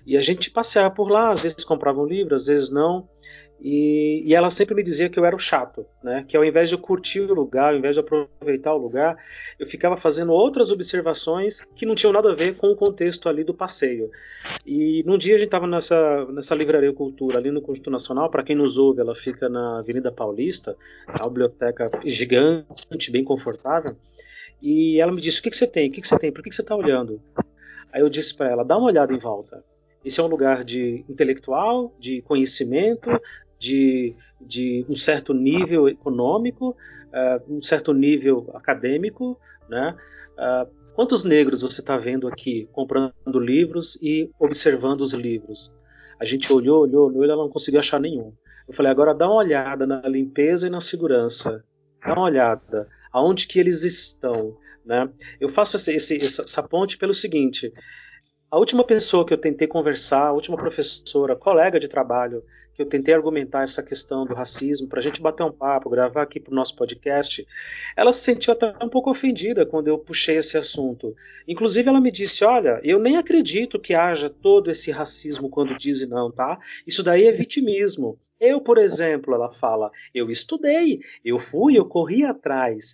e 0.05 0.15
a 0.15 0.21
gente 0.21 0.49
passeava 0.49 0.93
por 0.95 1.09
lá, 1.09 1.31
às 1.31 1.43
vezes 1.43 1.65
comprava 1.65 1.99
um 1.99 2.05
livro, 2.05 2.35
às 2.35 2.45
vezes 2.45 2.69
não. 2.69 3.09
E, 3.59 4.21
e, 4.23 4.35
ela 4.35 4.51
sempre 4.51 4.75
me 4.75 4.83
dizia 4.83 5.09
que 5.09 5.17
eu 5.17 5.25
era 5.25 5.35
o 5.35 5.39
chato, 5.39 5.85
né? 6.03 6.23
Que 6.27 6.37
ao 6.37 6.45
invés 6.45 6.69
de 6.69 6.75
eu 6.75 6.79
curtir 6.79 7.21
o 7.21 7.33
lugar, 7.33 7.73
ao 7.73 7.77
invés 7.77 7.95
de 7.95 7.99
aproveitar 7.99 8.73
o 8.73 8.77
lugar, 8.77 9.17
eu 9.57 9.65
ficava 9.65 9.97
fazendo 9.97 10.31
outras 10.31 10.71
observações 10.71 11.61
que 11.75 11.85
não 11.85 11.95
tinham 11.95 12.13
nada 12.13 12.31
a 12.31 12.35
ver 12.35 12.55
com 12.57 12.67
o 12.67 12.75
contexto 12.75 13.27
ali 13.27 13.43
do 13.43 13.53
passeio. 13.53 14.11
E 14.65 15.03
num 15.07 15.17
dia 15.17 15.35
a 15.35 15.37
gente 15.39 15.47
estava 15.47 15.65
nessa, 15.65 16.25
nessa 16.25 16.53
livraria 16.53 16.93
Cultura, 16.93 17.39
ali 17.39 17.49
no 17.49 17.61
Conjunto 17.61 17.89
Nacional, 17.89 18.29
para 18.29 18.43
quem 18.43 18.55
nos 18.55 18.77
ouve, 18.77 19.01
ela 19.01 19.15
fica 19.15 19.49
na 19.49 19.79
Avenida 19.79 20.11
Paulista, 20.11 20.75
a 21.07 21.27
biblioteca 21.27 21.87
gigante, 22.05 23.11
bem 23.11 23.23
confortável. 23.23 23.95
E 24.61 24.99
ela 25.01 25.11
me 25.11 25.21
disse: 25.21 25.39
O 25.39 25.43
que, 25.43 25.49
que 25.49 25.57
você 25.57 25.67
tem? 25.67 25.89
O 25.89 25.91
que, 25.91 26.01
que 26.01 26.07
você 26.07 26.17
tem? 26.19 26.31
Por 26.31 26.43
que, 26.43 26.49
que 26.49 26.55
você 26.55 26.61
está 26.61 26.75
olhando? 26.75 27.19
Aí 27.91 28.01
eu 28.01 28.09
disse 28.09 28.35
para 28.35 28.49
ela: 28.49 28.63
Dá 28.63 28.77
uma 28.77 28.87
olhada 28.87 29.13
em 29.13 29.19
volta. 29.19 29.63
Esse 30.03 30.19
é 30.19 30.23
um 30.23 30.27
lugar 30.27 30.63
de 30.63 31.03
intelectual, 31.09 31.93
de 31.99 32.21
conhecimento, 32.21 33.09
de, 33.59 34.15
de 34.39 34.85
um 34.89 34.95
certo 34.95 35.33
nível 35.33 35.87
econômico, 35.87 36.69
uh, 36.69 37.57
um 37.57 37.61
certo 37.61 37.93
nível 37.93 38.49
acadêmico, 38.53 39.39
né? 39.69 39.95
Uh, 40.33 40.93
quantos 40.93 41.23
negros 41.23 41.61
você 41.61 41.81
está 41.81 41.97
vendo 41.97 42.27
aqui 42.27 42.67
comprando 42.71 43.39
livros 43.39 43.97
e 44.01 44.29
observando 44.39 45.01
os 45.01 45.13
livros? 45.13 45.73
A 46.19 46.25
gente 46.25 46.51
olhou, 46.51 46.81
olhou, 46.81 47.07
olhou 47.07 47.23
ela 47.23 47.35
não 47.35 47.49
conseguiu 47.49 47.79
achar 47.79 47.99
nenhum. 47.99 48.33
Eu 48.67 48.73
falei, 48.73 48.91
agora 48.91 49.13
dá 49.13 49.27
uma 49.27 49.37
olhada 49.37 49.85
na 49.85 50.01
limpeza 50.07 50.67
e 50.67 50.69
na 50.69 50.81
segurança. 50.81 51.63
Dá 52.03 52.13
uma 52.13 52.23
olhada 52.23 52.87
aonde 53.11 53.47
que 53.47 53.59
eles 53.59 53.83
estão. 53.83 54.57
Né? 54.85 55.09
Eu 55.39 55.49
faço 55.49 55.75
esse, 55.75 55.93
esse, 55.93 56.15
essa 56.15 56.63
ponte 56.63 56.97
pelo 56.97 57.13
seguinte: 57.13 57.71
a 58.49 58.57
última 58.57 58.83
pessoa 58.83 59.25
que 59.25 59.33
eu 59.33 59.37
tentei 59.37 59.67
conversar, 59.67 60.27
a 60.27 60.31
última 60.31 60.57
professora, 60.57 61.35
colega 61.35 61.79
de 61.79 61.87
trabalho, 61.87 62.43
que 62.77 62.83
eu 62.83 62.85
tentei 62.85 63.11
argumentar 63.11 63.63
essa 63.63 63.81
questão 63.81 64.23
do 64.23 64.35
racismo, 64.35 64.87
para 64.87 64.99
a 64.99 65.01
gente 65.01 65.19
bater 65.19 65.41
um 65.41 65.51
papo, 65.51 65.89
gravar 65.89 66.21
aqui 66.21 66.39
para 66.39 66.51
o 66.51 66.55
nosso 66.55 66.75
podcast, 66.75 67.45
ela 67.95 68.11
se 68.11 68.21
sentiu 68.21 68.53
até 68.53 68.71
um 68.83 68.87
pouco 68.87 69.09
ofendida 69.09 69.65
quando 69.65 69.87
eu 69.87 69.97
puxei 69.97 70.37
esse 70.37 70.59
assunto. 70.59 71.15
Inclusive, 71.47 71.89
ela 71.89 71.99
me 71.99 72.11
disse: 72.11 72.45
Olha, 72.45 72.79
eu 72.83 72.99
nem 72.99 73.17
acredito 73.17 73.79
que 73.79 73.95
haja 73.95 74.29
todo 74.29 74.69
esse 74.69 74.91
racismo 74.91 75.49
quando 75.49 75.75
dizem 75.75 76.07
não, 76.07 76.31
tá? 76.31 76.59
Isso 76.85 77.01
daí 77.03 77.25
é 77.25 77.31
vitimismo. 77.31 78.19
Eu, 78.39 78.61
por 78.61 78.77
exemplo, 78.77 79.33
ela 79.33 79.51
fala, 79.53 79.89
eu 80.13 80.29
estudei, 80.29 80.99
eu 81.25 81.39
fui, 81.39 81.75
eu 81.75 81.85
corri 81.85 82.23
atrás. 82.23 82.93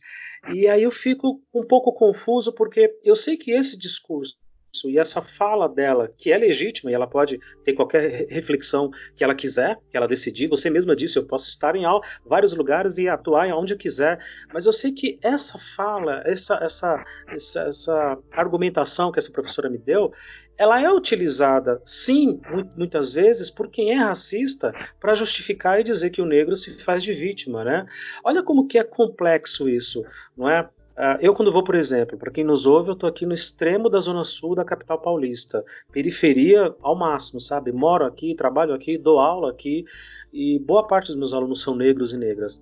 E 0.53 0.69
aí 0.69 0.83
eu 0.83 0.91
fico 0.91 1.41
um 1.53 1.65
pouco 1.65 1.91
confuso 1.91 2.53
porque 2.53 2.97
eu 3.03 3.17
sei 3.17 3.35
que 3.35 3.51
esse 3.51 3.77
discurso 3.77 4.37
e 4.85 4.97
essa 4.97 5.21
fala 5.21 5.69
dela, 5.69 6.11
que 6.17 6.31
é 6.31 6.37
legítima 6.37 6.89
e 6.89 6.93
ela 6.93 7.05
pode 7.05 7.39
ter 7.63 7.73
qualquer 7.73 8.25
reflexão 8.27 8.89
que 9.15 9.23
ela 9.23 9.35
quiser, 9.35 9.77
que 9.89 9.95
ela 9.95 10.07
decidir. 10.07 10.49
Você 10.49 10.69
mesma 10.69 10.95
disse, 10.95 11.17
eu 11.17 11.25
posso 11.25 11.47
estar 11.47 11.75
em 11.75 11.83
vários 12.25 12.55
lugares 12.55 12.97
e 12.97 13.07
atuar 13.07 13.47
onde 13.53 13.73
eu 13.73 13.77
quiser, 13.77 14.19
mas 14.51 14.65
eu 14.65 14.73
sei 14.73 14.91
que 14.91 15.19
essa 15.21 15.59
fala, 15.75 16.23
essa, 16.25 16.55
essa, 16.55 17.01
essa, 17.29 17.61
essa 17.61 18.17
argumentação 18.31 19.11
que 19.11 19.19
essa 19.19 19.31
professora 19.31 19.69
me 19.69 19.77
deu, 19.77 20.11
ela 20.57 20.81
é 20.81 20.89
utilizada, 20.91 21.81
sim, 21.83 22.39
muitas 22.75 23.13
vezes, 23.13 23.49
por 23.49 23.69
quem 23.69 23.91
é 23.91 23.95
racista 23.95 24.73
para 24.99 25.15
justificar 25.15 25.79
e 25.79 25.83
dizer 25.83 26.09
que 26.09 26.21
o 26.21 26.25
negro 26.25 26.55
se 26.55 26.79
faz 26.79 27.03
de 27.03 27.13
vítima, 27.13 27.63
né? 27.63 27.85
Olha 28.23 28.43
como 28.43 28.67
que 28.67 28.77
é 28.77 28.83
complexo 28.83 29.67
isso, 29.67 30.03
não 30.37 30.49
é? 30.49 30.69
Uh, 30.97 31.17
eu, 31.19 31.33
quando 31.33 31.51
vou, 31.51 31.63
por 31.63 31.73
exemplo, 31.73 32.17
para 32.17 32.31
quem 32.31 32.43
nos 32.43 32.67
ouve, 32.67 32.89
eu 32.89 32.93
estou 32.93 33.09
aqui 33.09 33.25
no 33.25 33.33
extremo 33.33 33.89
da 33.89 33.99
zona 33.99 34.23
sul 34.23 34.53
da 34.53 34.63
capital 34.63 34.99
paulista, 34.99 35.65
periferia 35.91 36.75
ao 36.83 36.95
máximo, 36.95 37.41
sabe? 37.41 37.71
Moro 37.71 38.05
aqui, 38.05 38.35
trabalho 38.35 38.73
aqui, 38.75 38.95
dou 38.97 39.19
aula 39.19 39.49
aqui, 39.49 39.85
e 40.31 40.59
boa 40.59 40.85
parte 40.85 41.07
dos 41.07 41.15
meus 41.15 41.33
alunos 41.33 41.61
são 41.61 41.75
negros 41.75 42.13
e 42.13 42.17
negras. 42.17 42.61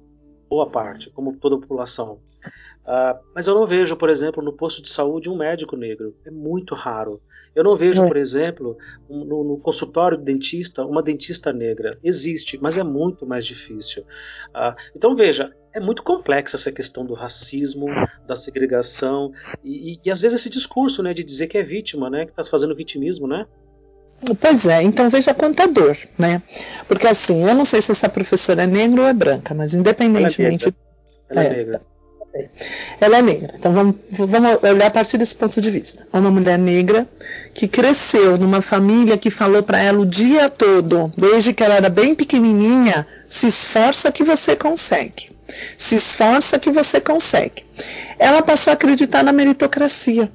Boa 0.50 0.70
parte, 0.70 1.10
como 1.10 1.36
toda 1.38 1.56
a 1.56 1.60
população. 1.60 2.20
Uh, 2.86 3.20
mas 3.34 3.48
eu 3.48 3.56
não 3.56 3.67
vejo, 3.67 3.96
por 3.96 4.10
exemplo, 4.10 4.44
no 4.44 4.54
posto 4.54 4.82
de 4.82 4.89
saúde 4.89 5.30
um 5.30 5.38
médico 5.38 5.76
negro. 5.76 6.15
É 6.26 6.32
muito 6.32 6.74
raro. 6.74 7.22
Eu 7.56 7.63
não 7.63 7.76
vejo, 7.76 8.04
é. 8.04 8.08
por 8.08 8.17
exemplo, 8.17 8.78
no, 9.10 9.44
no, 9.44 9.58
consultório 9.58 10.17
de 10.17 10.24
dentista, 10.24 10.86
uma 10.86 11.04
dentista 11.04 11.52
negra. 11.52 11.91
Existe, 12.04 12.58
mas 12.62 12.78
é 12.78 12.84
muito 12.84 13.26
mais 13.26 13.46
difícil. 13.46 14.04
Uh, 14.50 14.74
então, 14.96 15.15
veja, 15.15 15.54
é 15.74 15.80
muito 15.80 16.02
complexa 16.02 16.58
essa 16.58 16.72
questão 16.72 17.06
do 17.06 17.13
racismo, 17.13 17.86
da 18.26 18.36
segregação 18.36 19.32
e, 19.63 19.94
e, 19.94 20.00
e, 20.06 20.12
às 20.12 20.22
vezes 20.22 20.41
esse 20.41 20.50
discurso, 20.50 21.04
né, 21.04 21.13
de 21.13 21.24
dizer 21.24 21.48
que 21.48 21.58
é 21.58 21.63
vítima, 21.63 22.10
né, 22.10 22.26
que 22.26 22.32
está 22.32 22.44
fazendo 22.44 22.76
vitimismo, 22.76 23.28
né? 23.28 23.46
Pois 24.39 24.67
é, 24.67 24.84
então 24.84 25.10
veja 25.10 25.34
quanta 25.34 25.67
dor, 25.67 25.98
né? 26.20 26.41
Porque 26.88 27.08
assim, 27.08 27.44
eu 27.44 27.56
não 27.56 27.65
sei 27.65 27.82
se 27.82 27.91
essa 27.91 28.08
professora 28.08 28.63
é 28.63 28.67
negra 28.67 29.02
ou 29.02 29.08
é 29.08 29.13
branca, 29.13 29.54
mas 29.56 29.74
independentemente. 29.74 30.74
Ela 31.28 31.44
é, 31.44 31.48
é 31.48 31.50
negra. 31.50 31.82
Ela 33.00 33.17
é 33.17 33.22
negra. 33.22 33.54
Então 33.58 33.72
vamos, 33.72 33.96
vamos 34.12 34.63
olhar 34.63 34.88
a 34.88 34.91
partir 34.91 35.17
desse 35.17 35.36
ponto 35.36 35.60
de 35.60 35.72
vista. 35.72 36.08
É 36.12 36.17
uma 36.17 36.32
mulher 36.32 36.58
negra 36.58 37.08
que 37.54 37.67
cresceu 37.67 38.38
numa 38.38 38.62
família 38.62 39.17
que 39.17 39.30
falou 39.30 39.63
para 39.63 39.82
ela 39.82 40.00
o 40.00 40.06
dia 40.06 40.50
todo, 40.50 41.12
desde 41.17 41.54
que 41.54 41.63
ela 41.63 41.76
era 41.76 41.89
bem 41.89 42.15
pequenininha, 42.15 43.06
se 43.30 43.48
esforça 43.48 44.12
que 44.12 44.24
você 44.24 44.56
consegue. 44.56 45.30
Se 45.78 45.96
esforça 45.96 46.60
que 46.60 46.72
você 46.72 47.02
consegue. 47.02 47.65
Ela 48.17 48.41
passou 48.41 48.72
a 48.72 48.74
acreditar 48.76 49.24
na 49.24 49.34
meritocracia. 49.34 50.32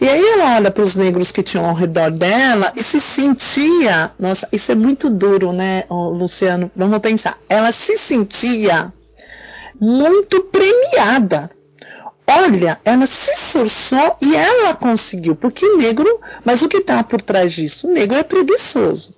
E 0.00 0.08
aí 0.08 0.24
ela 0.24 0.56
olha 0.56 0.70
para 0.70 0.82
os 0.82 0.94
negros 0.94 1.32
que 1.32 1.42
tinham 1.42 1.66
ao 1.66 1.74
redor 1.74 2.10
dela 2.10 2.72
e 2.76 2.82
se 2.82 3.00
sentia, 3.00 4.12
nossa, 4.18 4.46
isso 4.52 4.70
é 4.70 4.74
muito 4.76 5.10
duro, 5.10 5.52
né, 5.52 5.84
Luciano? 5.90 6.70
Vamos 6.74 7.00
pensar. 7.00 7.36
Ela 7.48 7.72
se 7.72 7.98
sentia 7.98 8.92
muito 9.80 10.40
premiada. 10.44 11.50
Olha, 12.26 12.80
ela 12.84 13.06
se 13.06 13.30
esforçou 13.30 14.16
e 14.20 14.34
ela 14.34 14.74
conseguiu, 14.74 15.36
porque 15.36 15.66
negro, 15.76 16.20
mas 16.44 16.60
o 16.62 16.68
que 16.68 16.78
está 16.78 17.04
por 17.04 17.22
trás 17.22 17.52
disso? 17.52 17.86
O 17.86 17.92
negro 17.92 18.18
é 18.18 18.22
preguiçoso. 18.24 19.14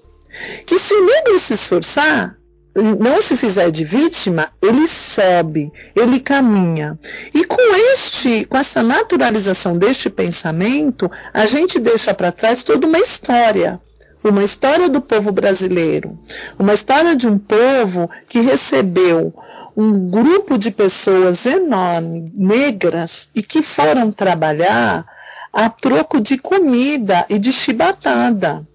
Que 0.66 0.78
se 0.78 0.92
o 0.92 1.06
negro 1.06 1.38
se 1.38 1.54
esforçar, 1.54 2.36
não 2.74 3.20
se 3.22 3.36
fizer 3.36 3.70
de 3.70 3.82
vítima, 3.82 4.52
ele 4.60 4.86
sobe, 4.86 5.72
ele 5.96 6.20
caminha. 6.20 6.98
E 7.34 7.44
com 7.44 7.74
este, 7.92 8.44
com 8.44 8.56
essa 8.56 8.82
naturalização 8.82 9.78
deste 9.78 10.10
pensamento, 10.10 11.10
a 11.32 11.46
gente 11.46 11.80
deixa 11.80 12.12
para 12.12 12.30
trás 12.30 12.62
toda 12.62 12.86
uma 12.86 12.98
história. 12.98 13.80
Uma 14.28 14.44
história 14.44 14.90
do 14.90 15.00
povo 15.00 15.32
brasileiro, 15.32 16.18
uma 16.58 16.74
história 16.74 17.16
de 17.16 17.26
um 17.26 17.38
povo 17.38 18.10
que 18.28 18.40
recebeu 18.40 19.32
um 19.74 20.10
grupo 20.10 20.58
de 20.58 20.70
pessoas 20.70 21.46
enorme, 21.46 22.30
negras, 22.34 23.30
e 23.34 23.42
que 23.42 23.62
foram 23.62 24.12
trabalhar 24.12 25.06
a 25.52 25.70
troco 25.70 26.20
de 26.20 26.36
comida 26.36 27.24
e 27.30 27.38
de 27.38 27.50
chibatada. 27.52 28.66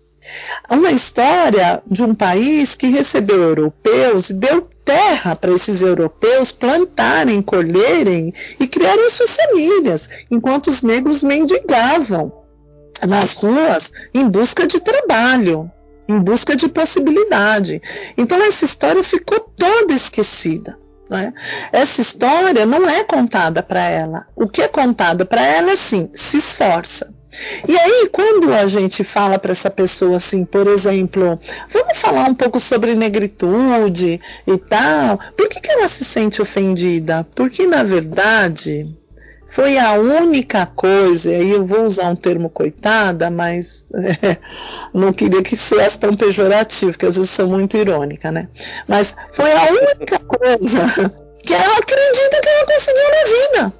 Uma 0.69 0.91
história 0.91 1.83
de 1.85 2.03
um 2.03 2.15
país 2.15 2.73
que 2.73 2.87
recebeu 2.87 3.41
europeus 3.41 4.31
e 4.31 4.33
deu 4.33 4.67
terra 4.83 5.35
para 5.35 5.53
esses 5.53 5.81
europeus 5.81 6.51
plantarem, 6.51 7.41
colherem 7.41 8.33
e 8.59 8.65
criarem 8.65 9.09
suas 9.09 9.35
famílias, 9.35 10.09
enquanto 10.31 10.69
os 10.69 10.81
negros 10.81 11.21
mendigavam 11.21 12.42
nas 13.07 13.35
ruas 13.35 13.91
em 14.13 14.27
busca 14.27 14.67
de 14.67 14.79
trabalho, 14.79 15.71
em 16.07 16.19
busca 16.19 16.55
de 16.55 16.67
possibilidade. 16.67 17.81
Então 18.17 18.41
essa 18.43 18.65
história 18.65 19.03
ficou 19.03 19.39
toda 19.39 19.93
esquecida. 19.93 20.77
Né? 21.09 21.33
Essa 21.71 22.01
história 22.01 22.65
não 22.65 22.87
é 22.87 23.03
contada 23.03 23.61
para 23.61 23.87
ela. 23.87 24.25
O 24.35 24.47
que 24.47 24.61
é 24.61 24.67
contado 24.67 25.25
para 25.25 25.45
ela 25.45 25.69
é 25.69 25.73
assim: 25.73 26.09
se 26.13 26.37
esforça. 26.37 27.13
E 27.67 27.77
aí, 27.77 28.09
quando 28.11 28.53
a 28.53 28.67
gente 28.67 29.03
fala 29.03 29.39
para 29.39 29.51
essa 29.51 29.69
pessoa 29.69 30.17
assim, 30.17 30.45
por 30.45 30.67
exemplo, 30.67 31.39
vamos 31.71 31.97
falar 31.97 32.25
um 32.25 32.35
pouco 32.35 32.59
sobre 32.59 32.93
negritude 32.93 34.21
e 34.45 34.57
tal, 34.57 35.19
por 35.35 35.49
que, 35.49 35.59
que 35.59 35.71
ela 35.71 35.87
se 35.87 36.05
sente 36.05 36.41
ofendida? 36.41 37.25
Porque, 37.35 37.65
na 37.65 37.81
verdade, 37.81 38.87
foi 39.53 39.77
a 39.77 39.93
única 39.93 40.65
coisa, 40.65 41.31
e 41.31 41.51
eu 41.51 41.63
vou 41.63 41.83
usar 41.83 42.07
um 42.07 42.15
termo 42.15 42.49
coitada, 42.49 43.29
mas 43.29 43.85
é, 43.93 44.37
não 44.91 45.13
queria 45.13 45.43
que 45.43 45.55
soasse 45.55 45.99
tão 45.99 46.15
pejorativo, 46.15 46.91
porque 46.91 47.05
às 47.05 47.17
vezes 47.17 47.29
sou 47.29 47.45
muito 47.45 47.77
irônica, 47.77 48.31
né? 48.31 48.47
Mas 48.87 49.15
foi 49.31 49.51
a 49.51 49.65
única 49.71 50.17
coisa 50.17 51.11
que 51.45 51.53
ela 51.53 51.77
acredita 51.77 52.41
que 52.41 52.49
ela 52.49 52.65
conseguiu 52.65 53.03
na 53.03 53.59
vida. 53.59 53.73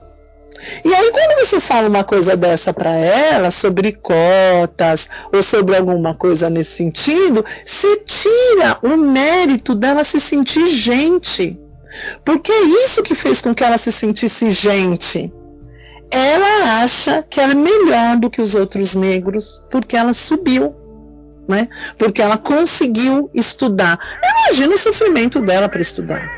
E 0.85 0.93
aí, 0.93 1.11
quando 1.11 1.43
você 1.43 1.59
fala 1.59 1.89
uma 1.89 2.03
coisa 2.03 2.37
dessa 2.37 2.71
para 2.71 2.93
ela, 2.93 3.49
sobre 3.49 3.93
cotas, 3.93 5.09
ou 5.33 5.41
sobre 5.41 5.75
alguma 5.75 6.13
coisa 6.13 6.51
nesse 6.51 6.75
sentido, 6.75 7.43
se 7.65 7.95
tira 8.05 8.77
o 8.83 8.95
mérito 8.95 9.73
dela 9.73 10.03
se 10.03 10.21
sentir 10.21 10.67
gente. 10.67 11.59
Porque 12.23 12.51
é 12.51 12.63
isso 12.85 13.01
que 13.01 13.15
fez 13.15 13.41
com 13.41 13.55
que 13.55 13.63
ela 13.63 13.79
se 13.79 13.91
sentisse 13.91 14.51
gente 14.51 15.33
ela 16.13 16.83
acha 16.83 17.23
que 17.23 17.39
ela 17.39 17.53
é 17.53 17.55
melhor 17.55 18.17
do 18.17 18.29
que 18.29 18.41
os 18.41 18.55
outros 18.55 18.95
negros 18.95 19.65
porque 19.71 19.97
ela 19.97 20.13
subiu. 20.13 20.75
né? 21.47 21.67
Porque 21.97 22.21
ela 22.21 22.37
conseguiu 22.37 23.29
estudar. 23.33 23.99
Imagina 24.47 24.75
o 24.75 24.77
sofrimento 24.77 25.41
dela 25.41 25.67
para 25.67 25.81
estudar. 25.81 26.29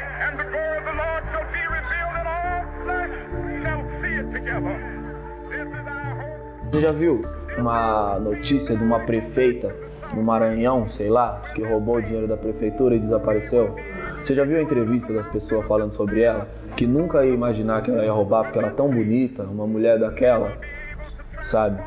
Você 6.71 6.81
já 6.81 6.91
viu 6.91 7.23
uma 7.57 8.19
notícia 8.19 8.75
de 8.75 8.83
uma 8.83 8.99
prefeita 8.99 9.73
no 10.15 10.23
Maranhão, 10.23 10.87
sei 10.87 11.09
lá, 11.09 11.41
que 11.53 11.63
roubou 11.63 11.97
o 11.97 12.01
dinheiro 12.01 12.27
da 12.27 12.37
prefeitura 12.37 12.95
e 12.95 12.99
desapareceu? 12.99 13.75
Você 14.23 14.35
já 14.35 14.43
viu 14.43 14.57
a 14.57 14.61
entrevista 14.61 15.13
das 15.13 15.27
pessoas 15.27 15.65
falando 15.67 15.91
sobre 15.91 16.21
ela? 16.21 16.47
Que 16.75 16.85
nunca 16.85 17.25
ia 17.25 17.33
imaginar 17.33 17.81
que 17.83 17.91
ela 17.91 18.03
ia 18.03 18.11
roubar 18.11 18.43
porque 18.43 18.59
ela 18.59 18.67
é 18.67 18.71
tão 18.71 18.89
bonita, 18.89 19.43
uma 19.43 19.65
mulher 19.65 19.99
daquela, 19.99 20.57
sabe? 21.41 21.81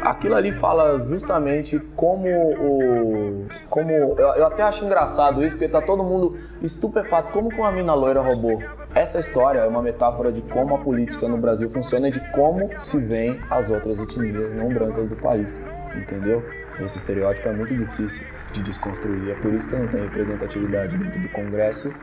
Aquilo 0.00 0.34
ali 0.34 0.52
fala 0.52 0.98
justamente 1.06 1.78
como 1.94 2.28
o. 2.28 3.46
como 3.70 3.90
eu, 3.90 4.18
eu 4.18 4.46
até 4.46 4.62
acho 4.62 4.84
engraçado 4.84 5.44
isso, 5.44 5.54
porque 5.54 5.68
tá 5.68 5.80
todo 5.80 6.02
mundo 6.02 6.36
estupefato. 6.60 7.30
Como 7.32 7.48
que 7.48 7.56
uma 7.56 7.70
mina 7.70 7.94
loira 7.94 8.20
roubou? 8.20 8.60
Essa 8.94 9.20
história 9.20 9.60
é 9.60 9.66
uma 9.66 9.80
metáfora 9.80 10.32
de 10.32 10.42
como 10.42 10.74
a 10.74 10.78
política 10.78 11.26
no 11.26 11.38
Brasil 11.38 11.70
funciona 11.70 12.08
e 12.08 12.12
de 12.12 12.20
como 12.32 12.68
se 12.78 12.98
veem 12.98 13.40
as 13.48 13.70
outras 13.70 13.98
etnias 13.98 14.52
não 14.54 14.68
brancas 14.68 15.08
do 15.08 15.16
país, 15.16 15.58
entendeu? 15.96 16.44
Esse 16.80 16.98
estereótipo 16.98 17.48
é 17.48 17.52
muito 17.52 17.74
difícil 17.74 18.26
de 18.52 18.62
desconstruir, 18.62 19.30
é 19.30 19.34
por 19.34 19.52
isso 19.54 19.68
que 19.68 19.76
não 19.76 19.88
tem 19.88 20.02
representatividade 20.02 20.96
dentro 20.96 21.20
do 21.20 21.28
Congresso, 21.30 21.94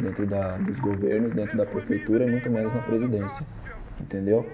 dentro 0.00 0.26
da, 0.26 0.56
dos 0.56 0.78
governos, 0.78 1.32
dentro 1.32 1.56
da 1.56 1.66
prefeitura 1.66 2.24
e 2.24 2.30
muito 2.30 2.48
menos 2.50 2.72
na 2.74 2.82
presidência, 2.82 3.46
entendeu? 4.00 4.46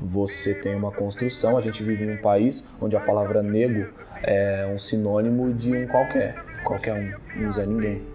Você 0.00 0.54
tem 0.54 0.74
uma 0.74 0.90
construção, 0.90 1.56
a 1.56 1.60
gente 1.60 1.82
vive 1.82 2.04
em 2.04 2.14
um 2.14 2.18
país 2.18 2.66
onde 2.80 2.96
a 2.96 3.00
palavra 3.00 3.42
nego 3.42 3.86
é 4.22 4.68
um 4.72 4.78
sinônimo 4.78 5.52
de 5.52 5.76
um 5.76 5.86
qualquer, 5.86 6.36
qualquer 6.64 6.94
um, 6.94 7.40
não 7.40 7.50
usa 7.50 7.64
ninguém 7.64 8.12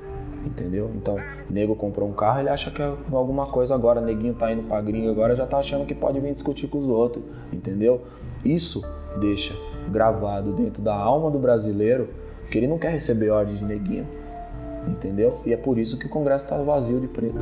entendeu? 0.47 0.91
Então, 0.95 1.19
nego 1.49 1.75
comprou 1.75 2.09
um 2.09 2.13
carro, 2.13 2.39
ele 2.39 2.49
acha 2.49 2.71
que 2.71 2.81
é 2.81 2.85
alguma 3.11 3.45
coisa 3.45 3.75
agora, 3.75 4.01
neguinho 4.01 4.33
tá 4.33 4.51
indo 4.51 4.63
pra 4.63 4.81
gringa 4.81 5.11
agora, 5.11 5.35
já 5.35 5.45
tá 5.45 5.57
achando 5.57 5.85
que 5.85 5.93
pode 5.93 6.19
vir 6.19 6.33
discutir 6.33 6.67
com 6.67 6.79
os 6.79 6.87
outros, 6.87 7.23
entendeu? 7.51 8.01
Isso 8.43 8.83
deixa 9.19 9.53
gravado 9.89 10.53
dentro 10.53 10.81
da 10.81 10.95
alma 10.95 11.29
do 11.31 11.39
brasileiro 11.39 12.09
que 12.49 12.57
ele 12.57 12.67
não 12.67 12.77
quer 12.77 12.91
receber 12.91 13.29
ordem 13.29 13.55
de 13.55 13.65
neguinho, 13.65 14.07
entendeu? 14.89 15.39
E 15.45 15.53
é 15.53 15.57
por 15.57 15.77
isso 15.77 15.97
que 15.97 16.05
o 16.05 16.09
Congresso 16.09 16.45
tá 16.45 16.57
vazio 16.57 16.99
de 16.99 17.07
preto. 17.07 17.39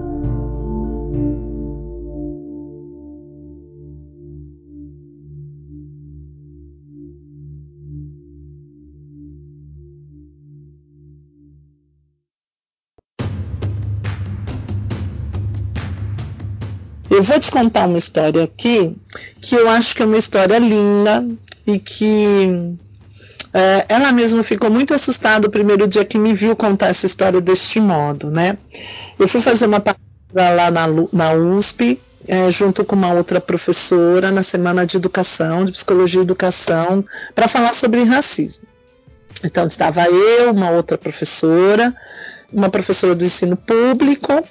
Eu 17.16 17.24
vou 17.24 17.40
te 17.40 17.50
contar 17.50 17.88
uma 17.88 17.98
história 17.98 18.44
aqui 18.44 18.94
que 19.40 19.56
eu 19.56 19.70
acho 19.70 19.96
que 19.96 20.04
é 20.04 20.06
uma 20.06 20.18
história 20.18 20.60
linda 20.60 21.26
e 21.66 21.80
que 21.80 22.76
é, 23.58 23.86
ela 23.88 24.12
mesma 24.12 24.44
ficou 24.44 24.70
muito 24.70 24.94
assustada 24.94 25.48
o 25.48 25.50
primeiro 25.50 25.88
dia 25.88 26.04
que 26.04 26.18
me 26.18 26.34
viu 26.34 26.58
contar 26.58 26.88
essa 26.88 27.06
história 27.06 27.40
deste 27.40 27.80
modo, 27.80 28.30
né? 28.30 28.58
Eu 29.18 29.30
fui 29.30 29.40
fazer 29.40 29.66
uma 29.66 29.80
palestra 29.80 30.54
lá 30.54 30.70
na, 30.70 30.86
na 31.14 31.34
USP, 31.34 31.98
é, 32.28 32.52
junto 32.52 32.84
com 32.84 32.98
uma 32.98 33.14
outra 33.14 33.40
professora, 33.40 34.30
na 34.30 34.44
semana 34.44 34.86
de 34.86 34.98
educação, 34.98 35.64
de 35.64 35.72
psicologia 35.72 36.20
e 36.20 36.26
educação, 36.26 37.06
para 37.34 37.48
falar 37.48 37.74
sobre 37.74 38.04
racismo. 38.04 38.68
Então 39.42 39.66
estava 39.66 40.06
eu, 40.06 40.52
uma 40.52 40.72
outra 40.72 40.98
professora, 40.98 41.96
uma 42.52 42.70
professora 42.70 43.16
do 43.16 43.24
ensino 43.24 43.56
público 43.56 44.44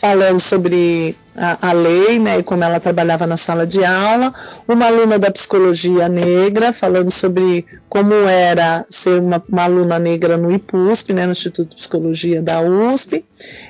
falando 0.00 0.38
sobre 0.38 1.16
a, 1.36 1.70
a, 1.70 1.72
lei, 1.72 2.20
né, 2.20 2.38
e 2.38 2.42
como 2.44 2.62
ela 2.62 2.78
trabalhava 2.78 3.26
na 3.26 3.36
sala 3.36 3.66
de 3.66 3.84
aula, 3.84 4.32
uma 4.66 4.86
aluna 4.86 5.18
da 5.18 5.30
psicologia 5.30 6.08
negra, 6.08 6.72
falando 6.72 7.10
sobre 7.10 7.66
como 7.88 8.14
era 8.14 8.86
ser 8.88 9.20
uma, 9.20 9.42
uma 9.48 9.64
aluna 9.64 9.98
negra 9.98 10.36
no 10.36 10.52
IPUSP, 10.52 11.12
né, 11.12 11.26
no 11.26 11.32
Instituto 11.32 11.70
de 11.70 11.76
Psicologia 11.76 12.40
da 12.40 12.60
USP, 12.60 13.24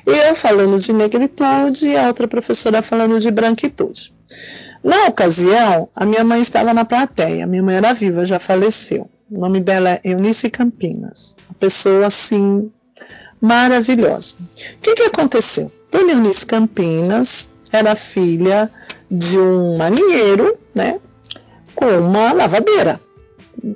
eu 0.04 0.34
falando 0.34 0.78
de 0.78 0.92
negritude 0.92 1.86
e 1.86 1.96
a 1.96 2.08
outra 2.08 2.28
professora 2.28 2.82
falando 2.82 3.18
de 3.18 3.30
branquitude. 3.30 4.12
Na 4.84 5.06
ocasião, 5.06 5.88
a 5.96 6.04
minha 6.04 6.22
mãe 6.24 6.42
estava 6.42 6.74
na 6.74 6.84
plateia, 6.84 7.46
minha 7.46 7.62
mãe 7.62 7.76
era 7.76 7.94
viva, 7.94 8.24
já 8.26 8.38
faleceu. 8.38 9.08
O 9.30 9.40
nome 9.40 9.60
dela 9.60 9.90
é 9.90 10.00
Eunice 10.04 10.50
Campinas, 10.50 11.36
uma 11.48 11.58
pessoa 11.58 12.06
assim 12.06 12.70
maravilhosa. 13.40 14.36
O 14.40 14.80
que, 14.82 14.94
que 14.94 15.02
aconteceu? 15.04 15.72
Eunice 15.92 16.46
Campinas 16.46 17.48
era 17.72 17.94
filha 17.94 18.70
de 19.10 19.38
um 19.38 19.76
marinheiro, 19.76 20.56
né, 20.74 20.98
com 21.74 21.86
uma 21.86 22.32
lavadeira. 22.32 23.00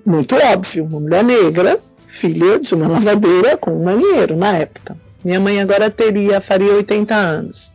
Muito 0.04 0.36
óbvio, 0.36 0.84
uma 0.84 1.00
mulher 1.00 1.24
negra, 1.24 1.80
filha 2.06 2.58
de 2.58 2.74
uma 2.74 2.88
lavadeira 2.88 3.56
com 3.56 3.72
um 3.72 3.84
marinheiro 3.84 4.36
na 4.36 4.56
época. 4.58 4.96
Minha 5.24 5.40
mãe 5.40 5.60
agora 5.60 5.90
teria, 5.90 6.40
faria 6.40 6.72
80 6.72 7.14
anos. 7.14 7.72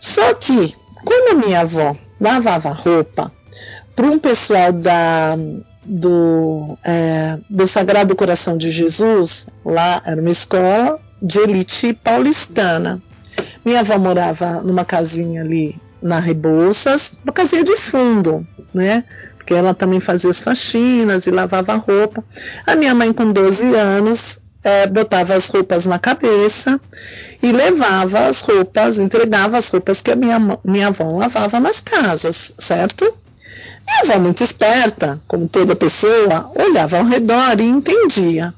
Só 0.00 0.34
que, 0.34 0.74
a 1.30 1.34
minha 1.34 1.60
avó 1.60 1.96
lavava 2.20 2.70
roupa 2.70 3.30
para 3.94 4.06
um 4.06 4.18
pessoal 4.18 4.72
da, 4.72 5.36
do, 5.84 6.76
é, 6.84 7.38
do 7.48 7.66
Sagrado 7.66 8.16
Coração 8.16 8.56
de 8.56 8.70
Jesus, 8.70 9.46
lá 9.64 10.02
era 10.04 10.20
uma 10.20 10.30
escola 10.30 10.98
de 11.20 11.38
elite 11.38 11.92
paulistana. 11.92 13.02
Minha 13.64 13.80
avó 13.80 13.98
morava 13.98 14.60
numa 14.62 14.84
casinha 14.84 15.42
ali 15.42 15.80
na 16.02 16.18
Rebouças, 16.18 17.20
uma 17.22 17.32
casinha 17.32 17.62
de 17.62 17.76
fundo, 17.76 18.46
né? 18.74 19.04
Porque 19.36 19.54
ela 19.54 19.72
também 19.72 20.00
fazia 20.00 20.30
as 20.30 20.42
faxinas 20.42 21.26
e 21.26 21.30
lavava 21.30 21.74
roupa. 21.76 22.24
A 22.66 22.74
minha 22.74 22.94
mãe, 22.94 23.12
com 23.12 23.32
12 23.32 23.74
anos, 23.74 24.40
é, 24.64 24.86
botava 24.86 25.34
as 25.34 25.48
roupas 25.48 25.86
na 25.86 25.98
cabeça 25.98 26.80
e 27.42 27.52
levava 27.52 28.26
as 28.26 28.40
roupas, 28.40 28.98
entregava 28.98 29.58
as 29.58 29.68
roupas 29.68 30.00
que 30.00 30.10
a 30.10 30.16
minha, 30.16 30.38
minha 30.64 30.88
avó 30.88 31.16
lavava 31.16 31.60
nas 31.60 31.80
casas, 31.80 32.54
certo? 32.58 33.04
Minha 33.86 34.14
avó, 34.14 34.22
muito 34.22 34.42
esperta, 34.42 35.20
como 35.26 35.48
toda 35.48 35.76
pessoa, 35.76 36.50
olhava 36.54 36.98
ao 36.98 37.04
redor 37.04 37.60
e 37.60 37.64
entendia 37.64 38.54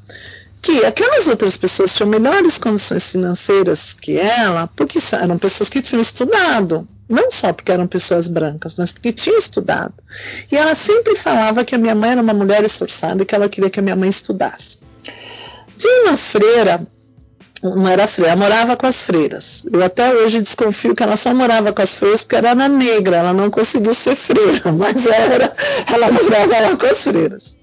que 0.65 0.83
aquelas 0.83 1.29
outras 1.29 1.59
pessoas 1.59 1.95
tinham 1.95 2.09
melhores 2.09 2.57
condições 2.57 3.13
financeiras 3.13 3.93
que 3.93 4.17
ela, 4.17 4.67
porque 4.75 4.99
eram 5.13 5.37
pessoas 5.37 5.69
que 5.69 5.83
tinham 5.83 6.01
estudado. 6.01 6.89
Não 7.07 7.31
só 7.31 7.53
porque 7.53 7.71
eram 7.71 7.87
pessoas 7.87 8.29
brancas, 8.29 8.77
mas 8.77 8.91
porque 8.91 9.13
tinham 9.13 9.37
estudado. 9.37 9.93
E 10.51 10.57
ela 10.57 10.75
sempre 10.75 11.15
falava 11.15 11.67
que 11.67 11.75
a 11.75 11.79
minha 11.79 11.95
mãe 11.95 12.13
era 12.13 12.23
uma 12.23 12.33
mulher 12.33 12.65
esforçada 12.65 13.23
e 13.23 13.27
que 13.27 13.35
ela 13.35 13.47
queria 13.47 13.69
que 13.69 13.79
a 13.79 13.83
minha 13.83 13.95
mãe 13.95 14.09
estudasse. 14.09 14.79
Tinha 15.77 16.05
uma 16.05 16.17
freira 16.17 16.81
não 17.63 17.89
era 17.89 18.07
freira, 18.07 18.37
morava 18.37 18.77
com 18.77 18.87
as 18.87 19.03
freiras. 19.05 19.67
Eu 19.73 19.83
até 19.83 20.15
hoje 20.15 20.43
desconfio 20.43 20.95
que 20.95 21.03
ela 21.03 21.17
só 21.17 21.35
morava 21.35 21.73
com 21.73 21.81
as 21.81 21.97
freiras 21.97 22.23
porque 22.23 22.37
era 22.37 22.55
negra, 22.55 23.17
ela 23.17 23.33
não 23.33 23.51
conseguiu 23.51 23.95
ser 23.95 24.15
freira, 24.15 24.71
mas 24.73 25.07
era, 25.07 25.51
ela 25.91 26.11
morava 26.11 26.61
lá 26.61 26.77
com 26.77 26.87
as 26.87 27.03
freiras. 27.03 27.59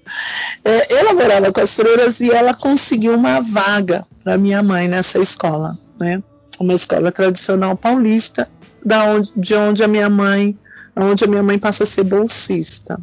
É, 0.63 0.95
ela 0.95 1.13
morava 1.13 1.52
com 1.52 1.62
as 1.62 1.76
freiras 1.76 2.19
e 2.19 2.32
ela 2.32 2.54
conseguiu 2.54 3.15
uma 3.15 3.41
vaga 3.41 4.06
para 4.24 4.38
minha 4.38 4.62
mãe 4.62 4.88
nessa 4.88 5.19
escola, 5.19 5.78
né? 6.00 6.21
Uma 6.60 6.74
escola 6.74 7.12
tradicional 7.12 7.76
paulista, 7.76 8.47
da 8.86 9.06
onde, 9.06 9.32
de 9.36 9.56
onde 9.56 9.84
a 9.84 9.88
minha 9.88 10.10
mãe, 10.10 10.58
onde 10.95 11.24
a 11.24 11.28
minha 11.28 11.43
mãe 11.43 11.58
passa 11.58 11.84
a 11.84 11.88
ser 11.88 12.04
bolsista. 12.04 13.00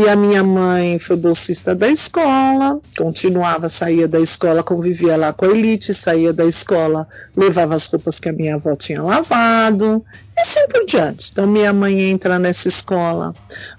E 0.00 0.08
a 0.08 0.16
minha 0.16 0.42
mãe 0.42 0.98
foi 0.98 1.14
bolsista 1.14 1.74
da 1.74 1.86
escola, 1.86 2.80
continuava, 2.96 3.68
saía 3.68 4.08
da 4.08 4.18
escola, 4.18 4.62
convivia 4.62 5.14
lá 5.14 5.30
com 5.30 5.44
a 5.44 5.50
elite, 5.50 5.92
saía 5.92 6.32
da 6.32 6.46
escola, 6.46 7.06
levava 7.36 7.74
as 7.74 7.86
roupas 7.86 8.18
que 8.18 8.30
a 8.30 8.32
minha 8.32 8.54
avó 8.54 8.74
tinha 8.74 9.02
lavado, 9.02 10.02
e 10.34 10.40
assim 10.40 10.66
por 10.68 10.86
diante. 10.86 11.28
Então, 11.30 11.46
minha 11.46 11.70
mãe 11.70 12.00
entra 12.00 12.38
nessa 12.38 12.66
escola 12.66 13.34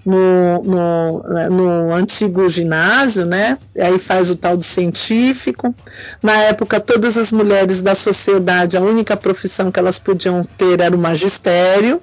no, 0.06 0.62
no, 0.62 1.50
no 1.50 1.92
antigo 1.92 2.48
ginásio, 2.48 3.26
né? 3.26 3.58
Aí 3.76 3.98
faz 3.98 4.30
o 4.30 4.36
tal 4.36 4.56
de 4.56 4.64
científico. 4.64 5.74
Na 6.22 6.34
época, 6.44 6.78
todas 6.78 7.16
as 7.16 7.32
mulheres 7.32 7.82
da 7.82 7.96
sociedade, 7.96 8.76
a 8.76 8.80
única 8.80 9.16
profissão 9.16 9.72
que 9.72 9.80
elas 9.80 9.98
podiam 9.98 10.40
ter 10.56 10.78
era 10.78 10.94
o 10.94 10.98
magistério. 11.00 12.00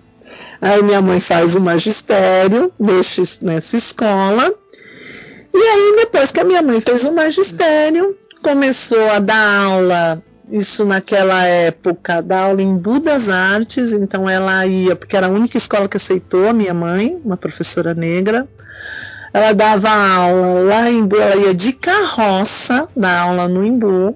Aí 0.62 0.82
minha 0.82 1.02
mãe 1.02 1.20
faz 1.20 1.56
o 1.56 1.62
magistério 1.62 2.72
nesse, 2.80 3.44
nessa 3.44 3.78
escola. 3.78 4.54
E 5.54 5.58
aí, 5.58 5.94
depois 5.98 6.32
que 6.32 6.40
a 6.40 6.44
minha 6.44 6.62
mãe 6.62 6.80
fez 6.80 7.04
o 7.04 7.14
magistério, 7.14 8.16
começou 8.42 9.10
a 9.10 9.20
dar 9.20 9.64
aula, 9.64 10.24
isso 10.50 10.86
naquela 10.86 11.46
época, 11.46 12.22
dar 12.22 12.44
aula 12.44 12.62
em 12.62 12.78
Budas 12.78 13.30
Artes, 13.30 13.92
então 13.92 14.30
ela 14.30 14.66
ia, 14.66 14.96
porque 14.96 15.16
era 15.16 15.28
a 15.28 15.32
única 15.32 15.58
escola 15.58 15.88
que 15.88 15.98
aceitou 15.98 16.48
a 16.48 16.54
minha 16.54 16.74
mãe, 16.74 17.20
uma 17.24 17.38
professora 17.38 17.94
negra. 17.94 18.48
ela 19.34 19.54
dava 19.54 19.90
aula 19.90 20.62
lá 20.64 20.90
em 20.90 21.00
Imbu, 21.00 21.18
ela 21.18 21.36
ia 21.36 21.54
de 21.54 21.74
carroça 21.74 22.88
dar 22.96 23.20
aula 23.20 23.48
no 23.48 23.66
Imbu. 23.66 24.16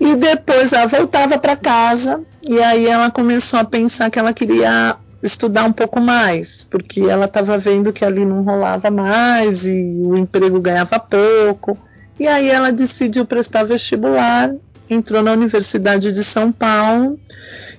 E 0.00 0.16
depois 0.16 0.72
ela 0.72 0.86
voltava 0.86 1.38
para 1.38 1.54
casa 1.54 2.24
e 2.42 2.58
aí 2.58 2.86
ela 2.86 3.10
começou 3.10 3.60
a 3.60 3.64
pensar 3.64 4.08
que 4.08 4.18
ela 4.18 4.32
queria 4.32 4.96
estudar 5.22 5.64
um 5.64 5.72
pouco 5.72 6.00
mais, 6.00 6.64
porque 6.64 7.02
ela 7.02 7.26
estava 7.26 7.58
vendo 7.58 7.92
que 7.92 8.02
ali 8.02 8.24
não 8.24 8.42
rolava 8.42 8.90
mais 8.90 9.66
e 9.66 10.00
o 10.00 10.16
emprego 10.16 10.58
ganhava 10.58 10.98
pouco. 10.98 11.76
E 12.18 12.26
aí 12.26 12.48
ela 12.48 12.72
decidiu 12.72 13.26
prestar 13.26 13.64
vestibular, 13.64 14.54
entrou 14.88 15.22
na 15.22 15.32
Universidade 15.32 16.12
de 16.12 16.24
São 16.24 16.50
Paulo 16.50 17.20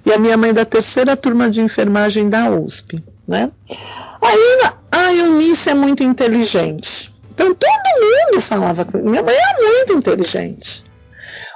e 0.05 0.13
a 0.13 0.19
minha 0.19 0.38
mãe 0.38 0.53
da 0.53 0.63
terceira 0.63 1.17
turma 1.17 1.49
de 1.49 1.61
enfermagem 1.61 2.30
da 2.30 2.51
USP, 2.51 3.03
né? 3.28 3.51
Aí 4.22 4.69
a 4.91 5.13
Eunice 5.13 5.69
é 5.69 5.74
muito 5.74 6.03
inteligente. 6.03 7.11
Então 7.34 7.55
todo 7.55 7.72
mundo 7.99 8.41
falava 8.41 8.86
minha 8.93 9.24
mãe 9.24 9.36
é 9.36 9.63
muito 9.63 9.93
inteligente. 9.93 10.90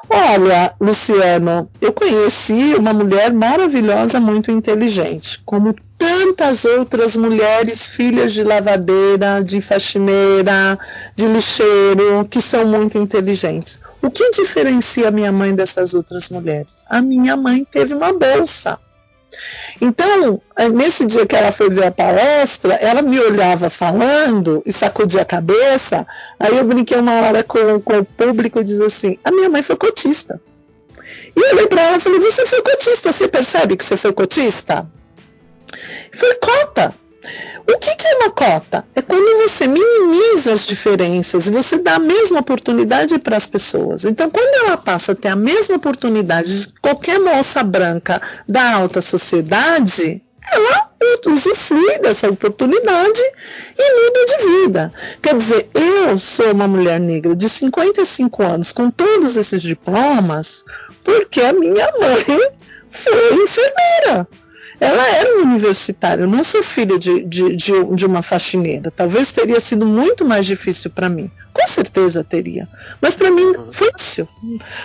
Olha, 0.10 0.74
Luciano, 0.80 1.70
eu 1.82 1.92
conheci 1.92 2.76
uma 2.76 2.94
mulher 2.94 3.34
maravilhosa, 3.34 4.20
muito 4.20 4.52
inteligente, 4.52 5.42
como 5.46 5.76
tantas 5.98 6.66
outras 6.66 7.16
mulheres, 7.16 7.88
filhas 7.88 8.34
de 8.34 8.44
lavadeira, 8.44 9.44
de 9.44 9.62
faxineira, 9.62 10.78
de 11.16 11.28
lixeiro, 11.28 12.26
que 12.30 12.42
são 12.42 12.66
muito 12.66 12.98
inteligentes. 12.98 13.82
O 14.02 14.12
que 14.12 14.30
diferencia 14.32 15.10
minha 15.10 15.32
mãe 15.32 15.56
dessas 15.56 15.94
outras 15.94 16.30
mulheres? 16.30 16.86
A 16.88 17.02
minha 17.02 17.36
mãe 17.36 17.66
teve 17.66 17.94
uma 17.94 18.14
bolsa. 18.14 18.80
Então, 19.82 20.42
eh, 20.56 20.70
nesse 20.70 21.06
dia 21.06 21.26
que 21.26 21.36
ela 21.36 21.52
foi 21.52 21.70
ver 21.70 21.86
a 21.86 21.92
palestra, 21.92 22.74
ela 22.76 23.02
me 23.02 23.20
olhava 23.20 23.70
falando 23.70 24.62
e 24.66 24.72
sacudia 24.72 25.22
a 25.22 25.26
cabeça. 25.26 26.06
Aí 26.40 26.58
eu 26.58 26.66
brinquei 26.66 26.98
uma 26.98 27.22
hora 27.22 27.44
com, 27.44 27.80
com 27.82 28.00
o 28.00 28.06
público 28.06 28.60
e 28.60 28.64
diz 28.64 28.82
assim: 28.82 29.18
a 29.24 29.32
minha 29.32 29.50
mãe 29.50 29.62
foi 29.62 29.76
cotista. 29.76 30.42
E 31.36 31.40
eu 31.40 31.54
olhei 31.54 31.68
para 31.68 31.82
ela 31.82 31.98
e 31.98 32.00
falei: 32.00 32.20
Você 32.20 32.46
foi 32.46 32.62
cotista? 32.62 33.12
Você 33.12 33.28
percebe 33.28 33.78
que 33.78 33.84
você 33.84 33.98
foi 33.98 34.14
cotista? 34.14 34.90
Foi 36.12 36.36
cota. 36.36 36.94
O 37.68 37.78
que, 37.78 37.96
que, 37.96 38.08
é 38.08 38.16
uma 38.16 38.32
cota? 38.32 38.86
É 38.96 39.02
quando 39.02 39.42
você 39.42 39.68
minimiza 39.68 40.54
as 40.54 40.68
diferenças 40.68 41.48
e 41.48 41.52
você 41.52 41.78
dá 41.78 41.96
a 41.96 42.00
mesma 42.00 42.40
oportunidade 42.40 43.18
para 43.20 43.38
as 43.38 43.48
pessoas. 43.48 44.06
Então, 44.06 44.30
quando 44.30 44.66
ela 44.66 44.78
passa 44.78 45.14
a 45.14 45.16
ter 45.16 45.30
a 45.30 45.36
mesma 45.36 45.76
oportunidade 45.76 46.62
de 46.62 46.74
qualquer 46.80 47.20
moça 47.20 47.64
branca 47.64 48.22
da 48.48 48.76
alta 48.76 49.02
sociedade, 49.02 50.22
ela 50.52 50.90
usufrui 51.28 52.00
dessa 52.00 52.30
oportunidade 52.30 53.22
e 53.78 54.06
muda 54.06 54.26
de 54.26 54.46
vida. 54.46 54.94
Quer 55.22 55.36
dizer, 55.38 55.70
eu 55.74 56.18
sou 56.18 56.52
uma 56.52 56.68
mulher 56.68 57.00
negra 57.00 57.36
de 57.36 57.50
55 57.50 58.44
anos 58.44 58.72
com 58.72 58.90
todos 58.90 59.38
esses 59.38 59.62
diplomas 59.62 60.64
porque 61.04 61.42
a 61.42 61.54
minha 61.54 61.92
mãe 62.00 62.52
foi 62.90 63.34
enfermeira. 63.44 64.28
Ela 64.80 65.08
era 65.08 65.36
uma 65.36 65.54
universitária, 65.54 66.24
eu 66.24 66.28
não 66.28 66.44
sou 66.44 66.62
filha 66.62 67.00
de, 67.00 67.24
de, 67.24 67.56
de, 67.56 67.96
de 67.96 68.06
uma 68.06 68.22
faxineira. 68.22 68.92
Talvez 68.92 69.32
teria 69.32 69.60
sido 69.60 69.86
muito 69.86 70.26
mais 70.26 70.46
difícil 70.46 70.92
para 70.92 71.10
mim. 71.10 71.32
Com 71.54 71.66
certeza 71.68 72.24
teria. 72.24 72.68
Mas 73.00 73.16
para 73.16 73.32
mim 73.32 73.54
foi 73.70 73.90
fácil, 73.92 74.28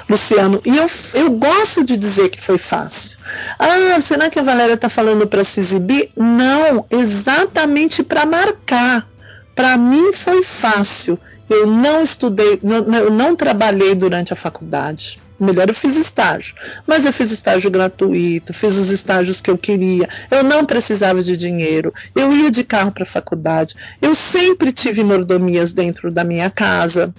Luciano. 0.09 0.61
E 0.65 0.77
eu, 0.77 0.87
eu 1.15 1.31
gosto 1.33 1.85
de 1.85 1.97
dizer 1.97 2.29
que 2.29 2.41
foi 2.41 2.59
fácil. 2.59 3.19
Ah, 3.59 4.01
será 4.01 4.31
que 4.31 4.39
a 4.39 4.43
Valéria 4.43 4.75
está 4.75 4.89
falando 4.89 5.27
para 5.27 5.43
se 5.43 5.61
exibir? 5.61 6.11
Não, 6.17 6.87
exatamente 6.91 8.03
para 8.03 8.25
marcar. 8.25 9.09
Para 9.55 9.77
mim 9.77 10.13
foi 10.13 10.43
fácil. 10.43 11.19
Eu 11.49 11.67
não 11.67 12.03
estudei, 12.03 12.61
não, 12.63 12.77
eu 12.95 13.11
não 13.11 13.35
trabalhei 13.35 13.95
durante 13.97 14.33
a 14.33 14.37
faculdade. 14.37 15.21
Melhor, 15.41 15.69
eu 15.69 15.75
fiz 15.75 15.97
estágio. 15.97 16.55
Mas 16.87 17.07
eu 17.07 17.13
fiz 17.13 17.31
estágio 17.31 17.71
gratuito, 17.71 18.53
fiz 18.53 18.77
os 18.77 18.91
estágios 18.91 19.41
que 19.41 19.51
eu 19.51 19.57
queria. 19.57 20.07
Eu 20.31 20.45
não 20.45 20.67
precisava 20.67 21.23
de 21.23 21.35
dinheiro. 21.35 21.95
Eu 22.15 22.31
ia 22.33 22.51
de 22.51 22.63
carro 22.63 22.93
para 22.93 23.05
a 23.05 23.07
faculdade. 23.07 23.75
Eu 24.03 24.15
sempre 24.15 24.71
tive 24.71 25.03
mordomias 25.03 25.73
dentro 25.73 26.11
da 26.11 26.23
minha 26.23 26.51
casa 26.51 27.15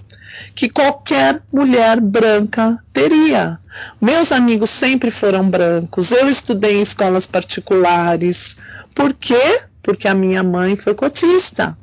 que 0.54 0.68
qualquer 0.68 1.42
mulher 1.52 2.00
branca 2.00 2.78
teria. 2.92 3.58
Meus 4.00 4.30
amigos 4.30 4.70
sempre 4.70 5.10
foram 5.10 5.48
brancos. 5.48 6.12
Eu 6.12 6.28
estudei 6.28 6.76
em 6.76 6.82
escolas 6.82 7.26
particulares. 7.26 8.56
Por 8.94 9.12
quê? 9.12 9.60
Porque 9.82 10.06
a 10.06 10.14
minha 10.14 10.44
mãe 10.44 10.76
foi 10.76 10.94
cotista. 10.94 11.76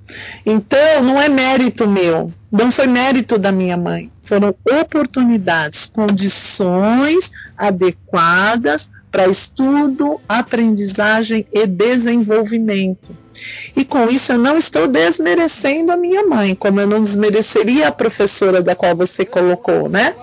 Então, 0.46 1.04
não 1.04 1.22
é 1.22 1.28
mérito 1.28 1.86
meu, 1.86 2.34
não 2.50 2.72
foi 2.72 2.88
mérito 2.88 3.38
da 3.38 3.52
minha 3.52 3.76
mãe. 3.76 4.10
Foram 4.30 4.56
oportunidades, 4.64 5.88
condições 5.88 7.32
adequadas 7.58 8.92
para 9.12 9.28
estudo, 9.28 10.22
aprendizagem 10.30 11.48
e 11.52 11.66
desenvolvimento. 11.66 13.18
E 13.76 13.84
com 13.84 14.06
isso 14.06 14.34
eu 14.34 14.38
não 14.38 14.56
estou 14.56 14.88
desmerecendo 14.88 15.92
a 15.92 15.98
minha 15.98 16.28
mãe, 16.28 16.54
como 16.54 16.80
eu 16.80 16.86
não 16.86 17.02
desmereceria 17.02 17.88
a 17.88 17.92
professora 17.92 18.62
da 18.62 18.76
qual 18.76 18.96
você 18.96 19.26
colocou, 19.26 19.90
né? 19.90 20.14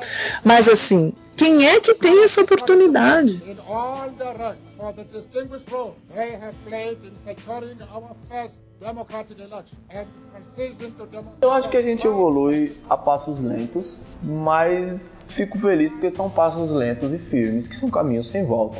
Mas 0.44 0.68
assim, 0.68 1.12
quem 1.36 1.66
é 1.66 1.80
que 1.80 1.94
tem 1.94 2.24
essa 2.24 2.40
oportunidade? 2.40 3.42
Eu 11.40 11.50
acho 11.50 11.68
que 11.68 11.76
a 11.76 11.82
gente 11.82 12.06
evolui 12.06 12.76
a 12.88 12.96
passos 12.96 13.40
lentos, 13.40 13.98
mas 14.22 15.12
fico 15.28 15.58
feliz 15.58 15.90
porque 15.92 16.10
são 16.10 16.30
passos 16.30 16.70
lentos 16.70 17.12
e 17.12 17.18
firmes, 17.18 17.68
que 17.68 17.76
são 17.76 17.90
caminhos 17.90 18.28
sem 18.28 18.44
volta. 18.44 18.78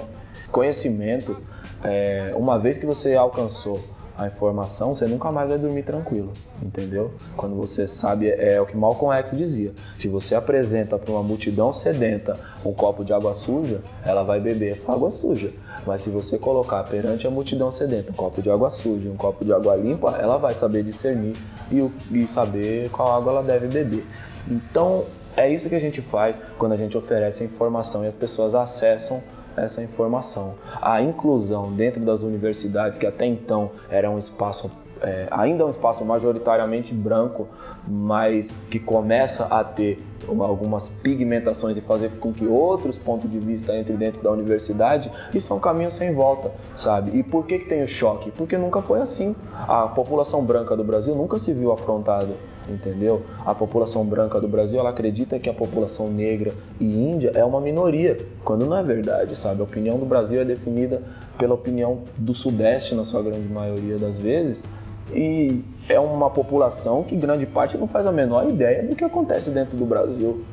Conhecimento, 0.50 1.36
é, 1.82 2.32
uma 2.36 2.59
vez 2.59 2.78
que 2.78 2.86
você 2.86 3.14
alcançou 3.14 3.80
a 4.19 4.27
informação, 4.27 4.95
você 4.95 5.07
nunca 5.07 5.31
mais 5.31 5.49
vai 5.49 5.59
dormir 5.59 5.83
tranquilo, 5.83 6.33
entendeu? 6.62 7.12
Quando 7.37 7.55
você 7.55 7.87
sabe, 7.87 8.29
é, 8.29 8.55
é 8.55 8.61
o 8.61 8.67
que 8.67 8.77
Malcolm 8.77 9.14
X 9.19 9.37
dizia: 9.37 9.73
se 9.99 10.09
você 10.09 10.35
apresenta 10.35 10.99
para 10.99 11.12
uma 11.12 11.23
multidão 11.23 11.73
sedenta 11.73 12.39
um 12.64 12.73
copo 12.73 13.05
de 13.05 13.12
água 13.12 13.35
suja, 13.35 13.81
ela 14.05 14.23
vai 14.23 14.41
beber 14.41 14.73
essa 14.73 14.93
água 14.93 15.11
suja. 15.11 15.51
Mas 15.87 16.03
se 16.03 16.11
você 16.11 16.39
colocar 16.39 16.83
perante 16.85 17.27
a 17.27 17.31
multidão 17.31 17.71
sedenta 17.71 18.11
um 18.11 18.14
copo 18.14 18.41
de 18.41 18.51
água 18.51 18.71
suja 18.71 19.09
um 19.09 19.17
copo 19.17 19.45
de 19.45 19.53
água 19.53 19.77
limpa, 19.77 20.17
ela 20.19 20.37
vai 20.37 20.55
saber 20.55 20.83
discernir 20.83 21.37
e, 21.71 21.91
e 22.11 22.27
saber 22.29 22.91
qual 22.91 23.14
água 23.17 23.33
ela 23.33 23.43
deve 23.43 23.69
beber. 23.69 24.05
Então, 24.49 25.05
é 25.37 25.51
isso 25.51 25.69
que 25.69 25.75
a 25.75 25.81
gente 25.81 26.01
faz 26.01 26.37
quando 26.57 26.73
a 26.73 26.77
gente 26.77 26.97
oferece 26.97 27.45
informação 27.45 28.05
e 28.05 28.09
as 28.09 28.14
pessoas 28.14 28.55
acessam 28.55 29.23
essa 29.57 29.82
informação. 29.82 30.54
A 30.80 31.00
inclusão 31.00 31.72
dentro 31.72 32.00
das 32.00 32.22
universidades, 32.22 32.98
que 32.98 33.07
até 33.07 33.26
então 33.26 33.70
era 33.88 34.11
um 34.11 34.18
espaço, 34.18 34.68
é, 35.00 35.26
ainda 35.30 35.62
é 35.62 35.66
um 35.66 35.70
espaço 35.70 36.04
majoritariamente 36.04 36.92
branco, 36.92 37.48
mas 37.88 38.48
que 38.70 38.78
começa 38.78 39.44
a 39.46 39.62
ter 39.62 39.98
algumas 40.40 40.88
pigmentações 41.02 41.76
e 41.76 41.80
fazer 41.80 42.11
com 42.18 42.32
que 42.32 42.46
outros 42.46 42.98
pontos 42.98 43.30
de 43.30 43.38
vista 43.38 43.76
entrem 43.76 43.96
dentro 43.96 44.22
da 44.22 44.30
universidade, 44.30 45.11
isso 45.32 45.52
é 45.52 45.57
um 45.57 45.61
caminho 45.61 45.90
sem 45.90 46.12
volta, 46.12 46.50
sabe? 46.76 47.16
E 47.16 47.22
por 47.22 47.46
que, 47.46 47.61
que 47.61 47.66
tem 47.66 47.82
o 47.82 47.88
choque? 47.88 48.30
Porque 48.32 48.57
nunca 48.59 48.82
foi 48.82 49.00
assim. 49.00 49.36
A 49.68 49.86
população 49.86 50.44
branca 50.44 50.76
do 50.76 50.82
Brasil 50.82 51.14
nunca 51.14 51.38
se 51.38 51.52
viu 51.52 51.72
afrontada 51.72 52.34
entendeu? 52.69 53.23
A 53.45 53.55
população 53.55 54.05
branca 54.05 54.41
do 54.41 54.49
Brasil 54.49 54.79
ela 54.79 54.91
acredita 54.91 55.39
que 55.39 55.49
a 55.49 55.55
população 55.55 56.09
negra 56.11 56.53
e 56.81 56.85
índia 56.85 57.33
é 57.35 57.45
uma 57.45 57.61
minoria, 57.61 58.17
quando 58.45 58.67
não 58.67 58.77
é 58.77 58.83
verdade, 58.83 59.37
sabe? 59.37 59.61
A 59.61 59.64
opinião 59.64 59.99
do 59.99 60.07
Brasil 60.07 60.41
é 60.41 60.45
definida 60.45 61.03
pela 61.39 61.55
opinião 61.55 62.01
do 62.17 62.35
Sudeste, 62.35 62.95
na 62.95 63.05
sua 63.05 63.23
grande 63.23 63.49
maioria 63.49 63.99
das 63.99 64.17
vezes, 64.17 64.62
e 65.12 65.62
é 65.89 66.01
uma 66.01 66.31
população 66.31 67.03
que 67.03 67.14
grande 67.14 67.47
parte 67.47 67.79
não 67.79 67.87
faz 67.87 68.07
a 68.07 68.12
menor 68.12 68.49
ideia 68.49 68.83
do 68.83 68.97
que 68.97 69.05
acontece 69.05 69.51
dentro 69.51 69.77
do 69.77 69.85
Brasil, 69.85 70.45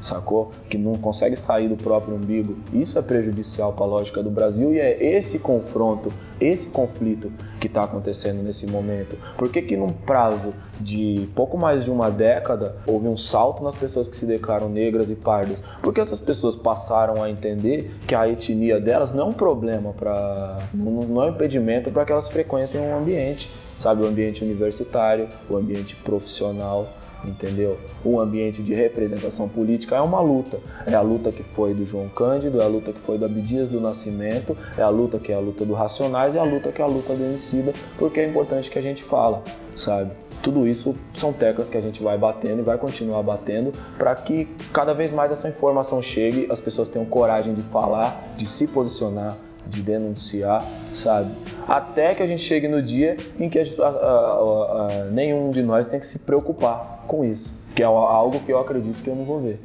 sacou? 0.00 0.50
Que 0.68 0.78
não 0.78 0.94
consegue 0.94 1.36
sair 1.36 1.68
do 1.68 1.76
próprio 1.76 2.16
umbigo. 2.16 2.56
Isso 2.72 2.98
é 2.98 3.02
prejudicial 3.02 3.72
para 3.72 3.84
a 3.84 3.88
lógica 3.88 4.22
do 4.22 4.30
Brasil 4.30 4.72
e 4.72 4.78
é 4.78 5.16
esse 5.16 5.38
confronto, 5.38 6.12
esse 6.40 6.66
conflito 6.66 7.30
que 7.60 7.66
está 7.66 7.84
acontecendo 7.84 8.42
nesse 8.42 8.66
momento. 8.66 9.16
Por 9.36 9.50
que, 9.50 9.62
que 9.62 9.76
num 9.76 9.92
prazo 9.92 10.52
de 10.80 11.28
pouco 11.34 11.58
mais 11.58 11.84
de 11.84 11.90
uma 11.90 12.10
década 12.10 12.76
houve 12.86 13.06
um 13.06 13.16
salto 13.16 13.62
nas 13.62 13.76
pessoas 13.76 14.08
que 14.08 14.16
se 14.16 14.26
declaram 14.26 14.68
negras 14.68 15.10
e 15.10 15.14
pardas? 15.14 15.58
Porque 15.82 16.00
essas 16.00 16.18
pessoas 16.18 16.56
passaram 16.56 17.22
a 17.22 17.30
entender 17.30 17.94
que 18.06 18.14
a 18.14 18.28
etnia 18.28 18.80
delas 18.80 19.12
não 19.12 19.24
é 19.24 19.26
um 19.26 19.32
problema 19.32 19.92
para, 19.92 20.58
não 20.72 21.22
é 21.22 21.26
um 21.26 21.30
impedimento 21.30 21.90
para 21.90 22.04
que 22.04 22.12
elas 22.12 22.28
frequentem 22.28 22.80
um 22.80 22.96
ambiente, 22.96 23.50
sabe, 23.80 24.02
o 24.02 24.06
ambiente 24.06 24.42
universitário, 24.42 25.28
o 25.48 25.56
ambiente 25.56 25.94
profissional 25.96 26.88
entendeu? 27.24 27.78
O 28.04 28.20
ambiente 28.20 28.62
de 28.62 28.74
representação 28.74 29.48
política 29.48 29.96
é 29.96 30.00
uma 30.00 30.20
luta. 30.20 30.58
É 30.86 30.94
a 30.94 31.00
luta 31.00 31.30
que 31.32 31.42
foi 31.42 31.74
do 31.74 31.84
João 31.84 32.08
Cândido, 32.08 32.60
é 32.60 32.64
a 32.64 32.68
luta 32.68 32.92
que 32.92 33.00
foi 33.00 33.18
do 33.18 33.24
Abdias 33.24 33.68
do 33.68 33.80
Nascimento, 33.80 34.56
é 34.76 34.82
a 34.82 34.88
luta 34.88 35.18
que 35.18 35.32
é 35.32 35.34
a 35.34 35.40
luta 35.40 35.64
do 35.64 35.74
Racionais, 35.74 36.36
é 36.36 36.38
a 36.38 36.44
luta 36.44 36.72
que 36.72 36.80
é 36.80 36.84
a 36.84 36.88
luta 36.88 37.14
do 37.14 37.24
Emicida, 37.24 37.72
porque 37.98 38.20
é 38.20 38.28
importante 38.28 38.70
que 38.70 38.78
a 38.78 38.82
gente 38.82 39.02
fala, 39.02 39.42
sabe? 39.76 40.10
Tudo 40.42 40.66
isso 40.66 40.94
são 41.14 41.34
teclas 41.34 41.68
que 41.68 41.76
a 41.76 41.80
gente 41.82 42.02
vai 42.02 42.16
batendo 42.16 42.60
e 42.60 42.62
vai 42.62 42.78
continuar 42.78 43.22
batendo 43.22 43.72
para 43.98 44.14
que 44.14 44.46
cada 44.72 44.94
vez 44.94 45.12
mais 45.12 45.30
essa 45.30 45.48
informação 45.48 46.00
chegue, 46.00 46.46
as 46.50 46.58
pessoas 46.58 46.88
tenham 46.88 47.04
coragem 47.04 47.52
de 47.52 47.60
falar, 47.62 48.34
de 48.38 48.48
se 48.48 48.66
posicionar, 48.66 49.36
de 49.66 49.82
denunciar, 49.82 50.64
sabe? 50.92 51.30
Até 51.66 52.14
que 52.14 52.22
a 52.22 52.26
gente 52.26 52.42
chegue 52.42 52.68
no 52.68 52.82
dia 52.82 53.16
em 53.38 53.48
que 53.48 53.58
a, 53.58 53.64
a, 53.82 53.86
a, 53.86 55.04
nenhum 55.10 55.50
de 55.50 55.62
nós 55.62 55.86
tem 55.86 56.00
que 56.00 56.06
se 56.06 56.18
preocupar 56.20 57.04
com 57.06 57.24
isso, 57.24 57.58
que 57.74 57.82
é 57.82 57.86
algo 57.86 58.40
que 58.40 58.52
eu 58.52 58.58
acredito 58.58 59.02
que 59.02 59.08
eu 59.08 59.16
não 59.16 59.24
vou 59.24 59.40
ver. 59.40 59.60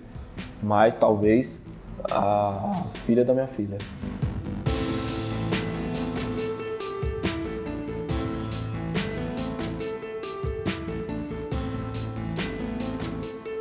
Mas 0.61 0.95
talvez 0.95 1.59
a 2.11 2.85
filha 3.05 3.23
da 3.23 3.33
minha 3.33 3.47
filha. 3.47 3.77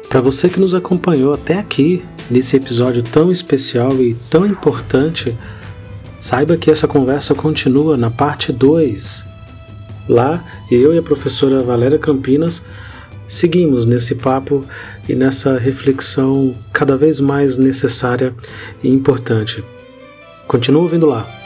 Para 0.09 0.21
você 0.21 0.49
que 0.49 0.61
nos 0.61 0.77
acompanhou 0.77 1.35
até 1.35 1.59
aqui, 1.59 2.05
nesse 2.31 2.57
episódio 2.57 3.03
tão 3.03 3.33
especial 3.33 3.93
e 3.95 4.15
tão 4.31 4.47
importante, 4.47 5.37
saiba 6.25 6.57
que 6.57 6.71
essa 6.71 6.89
conversa 6.89 7.35
continua 7.35 7.99
na 7.99 8.11
parte 8.11 8.51
2. 8.51 9.27
Lá, 10.09 10.43
eu 10.71 10.95
e 10.95 10.97
a 10.97 11.03
professora 11.03 11.63
Valéria 11.63 11.99
Campinas 11.99 12.65
seguimos 13.29 13.85
nesse 13.85 14.15
papo 14.15 14.65
e 15.07 15.15
nessa 15.15 15.59
reflexão 15.59 16.55
cada 16.73 16.97
vez 16.97 17.21
mais 17.21 17.59
necessária 17.59 18.35
e 18.83 18.89
importante. 18.89 19.63
Continua 20.49 20.81
ouvindo 20.81 21.05
lá. 21.05 21.44